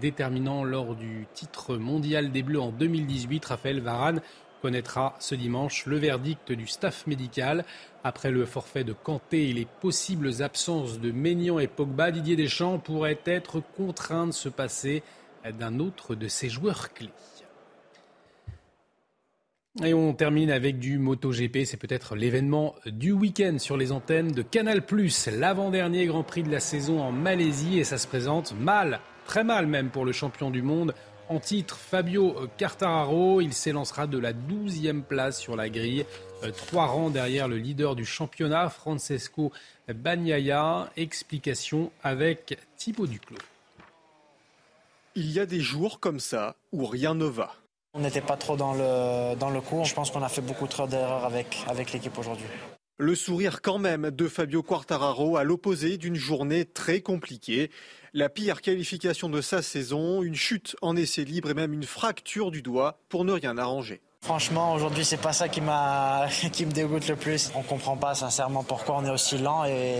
Déterminant 0.00 0.64
lors 0.64 0.94
du 0.94 1.26
titre 1.32 1.76
mondial 1.76 2.30
des 2.30 2.42
Bleus 2.42 2.60
en 2.60 2.72
2018, 2.72 3.46
Raphaël 3.46 3.80
Varane 3.80 4.20
connaîtra 4.60 5.14
ce 5.18 5.34
dimanche 5.34 5.86
le 5.86 5.98
verdict 5.98 6.52
du 6.52 6.66
staff 6.66 7.06
médical. 7.06 7.64
Après 8.04 8.30
le 8.30 8.46
forfait 8.46 8.84
de 8.84 8.92
Kanté 8.92 9.50
et 9.50 9.52
les 9.52 9.66
possibles 9.80 10.42
absences 10.42 11.00
de 11.00 11.10
Maignan 11.10 11.58
et 11.58 11.66
Pogba, 11.66 12.10
Didier 12.10 12.36
Deschamps 12.36 12.78
pourrait 12.78 13.20
être 13.24 13.60
contraint 13.76 14.26
de 14.26 14.32
se 14.32 14.48
passer 14.48 15.02
d'un 15.58 15.78
autre 15.78 16.14
de 16.14 16.28
ses 16.28 16.48
joueurs 16.48 16.92
clés. 16.92 17.10
Et 19.84 19.94
on 19.94 20.12
termine 20.12 20.50
avec 20.50 20.80
du 20.80 20.98
MotoGP. 20.98 21.64
C'est 21.64 21.76
peut-être 21.76 22.16
l'événement 22.16 22.74
du 22.86 23.12
week-end 23.12 23.58
sur 23.58 23.76
les 23.76 23.92
antennes 23.92 24.32
de 24.32 24.42
Canal+. 24.42 24.82
L'avant-dernier 25.32 26.06
Grand 26.06 26.24
Prix 26.24 26.42
de 26.42 26.50
la 26.50 26.58
saison 26.58 27.00
en 27.00 27.12
Malaisie 27.12 27.78
et 27.78 27.84
ça 27.84 27.96
se 27.96 28.08
présente 28.08 28.54
mal, 28.58 29.00
très 29.24 29.44
mal 29.44 29.68
même 29.68 29.90
pour 29.90 30.04
le 30.04 30.10
champion 30.10 30.50
du 30.50 30.62
monde 30.62 30.94
en 31.28 31.40
titre, 31.40 31.76
Fabio 31.76 32.48
Quartararo, 32.56 33.40
il 33.40 33.52
s'élancera 33.52 34.06
de 34.06 34.18
la 34.18 34.32
12e 34.32 35.02
place 35.02 35.38
sur 35.38 35.56
la 35.56 35.68
grille, 35.68 36.06
euh, 36.42 36.50
trois 36.50 36.86
rangs 36.86 37.10
derrière 37.10 37.48
le 37.48 37.56
leader 37.56 37.94
du 37.96 38.04
championnat, 38.04 38.70
Francesco 38.70 39.52
Bagnaia. 39.88 40.90
Explication 40.96 41.90
avec 42.02 42.58
Thibaut 42.76 43.06
Duclos. 43.06 43.38
Il 45.14 45.30
y 45.30 45.40
a 45.40 45.46
des 45.46 45.60
jours 45.60 46.00
comme 46.00 46.20
ça 46.20 46.54
où 46.72 46.86
rien 46.86 47.14
ne 47.14 47.24
va. 47.24 47.54
On 47.94 48.00
n'était 48.00 48.20
pas 48.20 48.36
trop 48.36 48.56
dans 48.56 48.74
le, 48.74 49.34
dans 49.36 49.50
le 49.50 49.60
coup. 49.60 49.84
Je 49.84 49.94
pense 49.94 50.10
qu'on 50.10 50.22
a 50.22 50.28
fait 50.28 50.42
beaucoup 50.42 50.66
trop 50.66 50.86
d'erreurs 50.86 51.24
avec, 51.24 51.64
avec 51.66 51.92
l'équipe 51.92 52.16
aujourd'hui. 52.18 52.46
Le 53.00 53.14
sourire 53.14 53.62
quand 53.62 53.78
même 53.78 54.10
de 54.10 54.26
Fabio 54.26 54.64
Quartararo 54.64 55.36
à 55.36 55.44
l'opposé 55.44 55.98
d'une 55.98 56.16
journée 56.16 56.64
très 56.64 57.00
compliquée. 57.00 57.70
La 58.12 58.28
pire 58.28 58.60
qualification 58.60 59.28
de 59.28 59.40
sa 59.40 59.62
saison, 59.62 60.24
une 60.24 60.34
chute 60.34 60.74
en 60.82 60.96
essai 60.96 61.22
libre 61.24 61.50
et 61.50 61.54
même 61.54 61.72
une 61.72 61.84
fracture 61.84 62.50
du 62.50 62.60
doigt 62.60 62.98
pour 63.08 63.24
ne 63.24 63.30
rien 63.30 63.56
arranger. 63.56 64.00
Franchement, 64.20 64.74
aujourd'hui, 64.74 65.04
c'est 65.04 65.20
pas 65.20 65.32
ça 65.32 65.48
qui, 65.48 65.60
m'a, 65.60 66.26
qui 66.52 66.66
me 66.66 66.72
dégoûte 66.72 67.06
le 67.06 67.14
plus. 67.14 67.52
On 67.54 67.62
comprend 67.62 67.96
pas 67.96 68.16
sincèrement 68.16 68.64
pourquoi 68.64 68.96
on 68.98 69.04
est 69.04 69.10
aussi 69.10 69.38
lent 69.38 69.64
et 69.64 69.94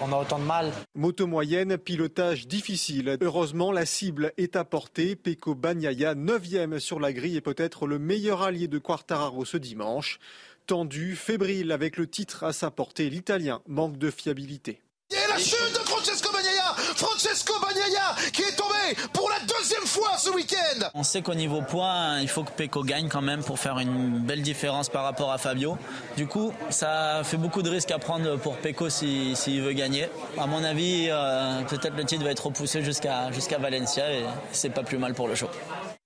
on 0.00 0.12
a 0.12 0.16
autant 0.16 0.38
de 0.38 0.44
mal. 0.44 0.70
Moto 0.94 1.26
moyenne, 1.26 1.76
pilotage 1.76 2.46
difficile. 2.46 3.18
Heureusement, 3.20 3.72
la 3.72 3.84
cible 3.84 4.32
est 4.36 4.54
à 4.54 4.64
portée. 4.64 5.16
Pecco 5.16 5.56
Bagnaia, 5.56 6.14
9e 6.14 6.78
sur 6.78 7.00
la 7.00 7.12
grille, 7.12 7.36
est 7.36 7.40
peut-être 7.40 7.88
le 7.88 7.98
meilleur 7.98 8.42
allié 8.42 8.68
de 8.68 8.78
Quartararo 8.78 9.44
ce 9.44 9.56
dimanche. 9.56 10.20
Tendu, 10.66 11.14
fébrile 11.14 11.72
avec 11.72 11.98
le 11.98 12.06
titre 12.06 12.44
à 12.44 12.54
sa 12.54 12.70
portée, 12.70 13.10
l'Italien 13.10 13.60
manque 13.68 13.98
de 13.98 14.10
fiabilité. 14.10 14.80
Et 15.10 15.16
la 15.28 15.38
chute 15.38 15.72
de 15.74 15.78
Francesco 15.80 16.32
Bagnaia 16.32 16.74
Francesco 16.96 17.52
Bagnaia 17.60 18.16
qui 18.32 18.40
est 18.42 18.56
tombé 18.56 18.96
pour 19.12 19.28
la 19.28 19.38
deuxième 19.40 19.84
fois 19.84 20.16
ce 20.16 20.30
week-end 20.30 20.88
On 20.94 21.02
sait 21.02 21.20
qu'au 21.20 21.34
niveau 21.34 21.60
points, 21.60 22.20
il 22.20 22.28
faut 22.28 22.44
que 22.44 22.50
Pecco 22.50 22.82
gagne 22.82 23.10
quand 23.10 23.20
même 23.20 23.44
pour 23.44 23.58
faire 23.58 23.78
une 23.78 24.20
belle 24.20 24.40
différence 24.40 24.88
par 24.88 25.04
rapport 25.04 25.30
à 25.30 25.36
Fabio. 25.36 25.76
Du 26.16 26.26
coup, 26.26 26.54
ça 26.70 27.20
fait 27.24 27.36
beaucoup 27.36 27.60
de 27.60 27.68
risques 27.68 27.90
à 27.90 27.98
prendre 27.98 28.36
pour 28.38 28.56
Pecco 28.56 28.88
s'il 28.88 29.62
veut 29.62 29.74
gagner. 29.74 30.08
À 30.38 30.46
mon 30.46 30.64
avis, 30.64 31.08
euh, 31.10 31.62
peut-être 31.68 31.96
le 31.96 32.04
titre 32.04 32.24
va 32.24 32.30
être 32.30 32.46
repoussé 32.46 32.82
jusqu'à 32.82 33.30
jusqu'à 33.32 33.58
Valencia 33.58 34.10
et 34.10 34.24
c'est 34.52 34.70
pas 34.70 34.82
plus 34.82 34.96
mal 34.96 35.12
pour 35.12 35.28
le 35.28 35.34
show. 35.34 35.48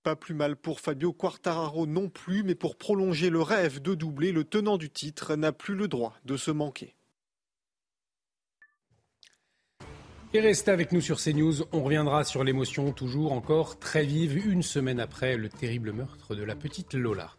Pas 0.02 0.16
plus 0.16 0.34
mal 0.34 0.56
pour 0.56 0.80
Fabio 0.80 1.12
Quartararo 1.12 1.86
non 1.86 2.08
plus, 2.08 2.42
mais 2.42 2.54
pour 2.54 2.76
prolonger 2.76 3.30
le 3.30 3.42
rêve 3.42 3.80
de 3.82 3.94
doubler, 3.94 4.32
le 4.32 4.44
tenant 4.44 4.78
du 4.78 4.90
titre 4.90 5.34
n'a 5.36 5.52
plus 5.52 5.74
le 5.74 5.88
droit 5.88 6.16
de 6.24 6.36
se 6.36 6.50
manquer. 6.50 6.94
Et 10.34 10.40
restez 10.40 10.70
avec 10.70 10.92
nous 10.92 11.00
sur 11.00 11.18
CNews. 11.18 11.64
On 11.72 11.82
reviendra 11.82 12.22
sur 12.22 12.44
l'émotion 12.44 12.92
toujours 12.92 13.32
encore 13.32 13.78
très 13.78 14.04
vive 14.04 14.46
une 14.46 14.62
semaine 14.62 15.00
après 15.00 15.38
le 15.38 15.48
terrible 15.48 15.92
meurtre 15.92 16.34
de 16.34 16.42
la 16.42 16.54
petite 16.54 16.92
Lola. 16.92 17.32